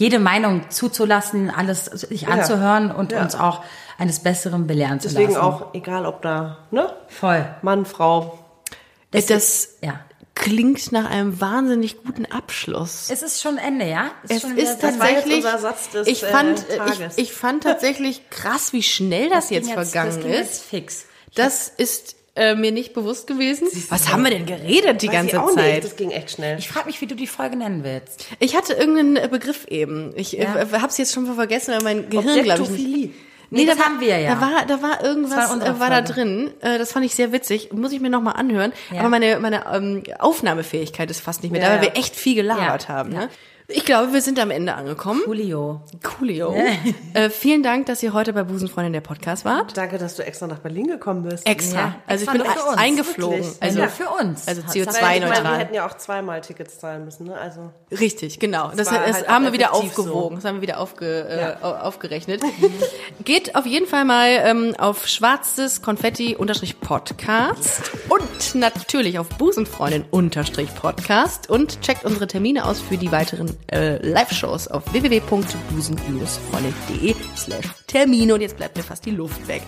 [0.01, 3.21] Jede Meinung zuzulassen, alles sich anzuhören und Ja.
[3.21, 3.63] uns auch
[3.99, 5.43] eines Besseren belehren zu deswegen lassen.
[5.43, 6.91] auch, egal ob da, ne?
[7.07, 7.45] Voll.
[7.61, 8.39] Mann, Frau.
[9.11, 9.99] Das, Das ja.
[10.33, 13.11] klingt nach einem wahnsinnig guten Abschluss.
[13.11, 14.09] Es ist schon Ende, ja?
[14.23, 17.17] Es wieder ist das jetzt tatsächlich, unser Satz des, ich äh, fand, Tages.
[17.17, 20.25] ich, ich fand tatsächlich krass, wie schnell das, jetzt ging vergangen das ist.
[20.25, 21.05] Jetzt fix.
[21.35, 23.67] Das ist äh, mir nicht bewusst gewesen.
[23.89, 25.73] Was haben wir denn geredet die Weiß ganze ich auch Zeit?
[25.75, 25.83] Nicht.
[25.85, 26.57] Das ging echt schnell.
[26.59, 28.25] Ich frage mich, wie du die Folge nennen willst.
[28.39, 30.13] Ich hatte irgendeinen äh, Begriff eben.
[30.15, 30.55] Ich Ja.
[30.55, 32.79] äh, hab's jetzt schon vergessen, weil mein Gehirn, glaube ich, nicht.
[32.79, 33.09] Objektophilie.
[33.53, 34.35] Nee, das da war- haben wir ja.
[34.35, 36.51] Da war, da war irgendwas, Das war äh, war da drin.
[36.61, 37.73] Äh, das fand ich sehr witzig.
[37.73, 38.71] Muss ich mir noch mal anhören.
[38.93, 39.01] Ja.
[39.01, 42.35] Aber meine, meine ähm, Aufnahmefähigkeit ist fast nicht mehr Ja, da, weil wir echt viel
[42.35, 43.11] gelabert Ja, haben.
[43.11, 43.19] ja.
[43.25, 43.29] Ne?
[43.73, 45.21] Ich glaube, wir sind am Ende angekommen.
[45.25, 45.81] Julio.
[46.03, 46.53] Coolio.
[47.13, 49.75] äh, vielen Dank, dass ihr heute bei Busenfreundin der Podcast wart.
[49.77, 51.47] Danke, dass du extra nach Berlin gekommen bist.
[51.47, 51.79] Extra.
[51.79, 52.77] Ja, also extra ich bin für uns.
[52.77, 53.37] eingeflogen.
[53.39, 53.61] Wirklich?
[53.63, 54.47] Also, ja, für uns.
[54.47, 55.57] also Das Weil, ich meine, wir CO2-neutral.
[55.59, 57.37] hätten ja auch zweimal Tickets zahlen müssen, ne?
[57.37, 58.71] Also Richtig, genau.
[58.75, 60.29] Das, war das halt haben wir wieder aufgewogen.
[60.29, 60.35] so.
[60.35, 61.51] Das haben wir wieder aufge, Ja.
[61.51, 62.41] äh, au- aufgerechnet.
[63.23, 72.03] Geht auf jeden Fall mal ähm, auf schwarzes Konfetti-Podcast und natürlich auf Busenfreundin-Podcast und checkt
[72.05, 78.33] unsere Termine aus für die weiteren äh, Live-Shows auf www.busen-freundin.de slash Termine.
[78.33, 79.61] Und jetzt bleibt mir fast die Luft weg.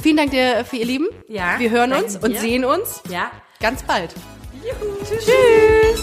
[0.00, 1.08] Vielen Dank dir für ihr Lieben.
[1.28, 2.40] Ja, Wir hören uns und dir.
[2.40, 3.30] sehen uns Ja.
[3.60, 4.14] ganz bald.
[5.04, 6.02] Tschüss.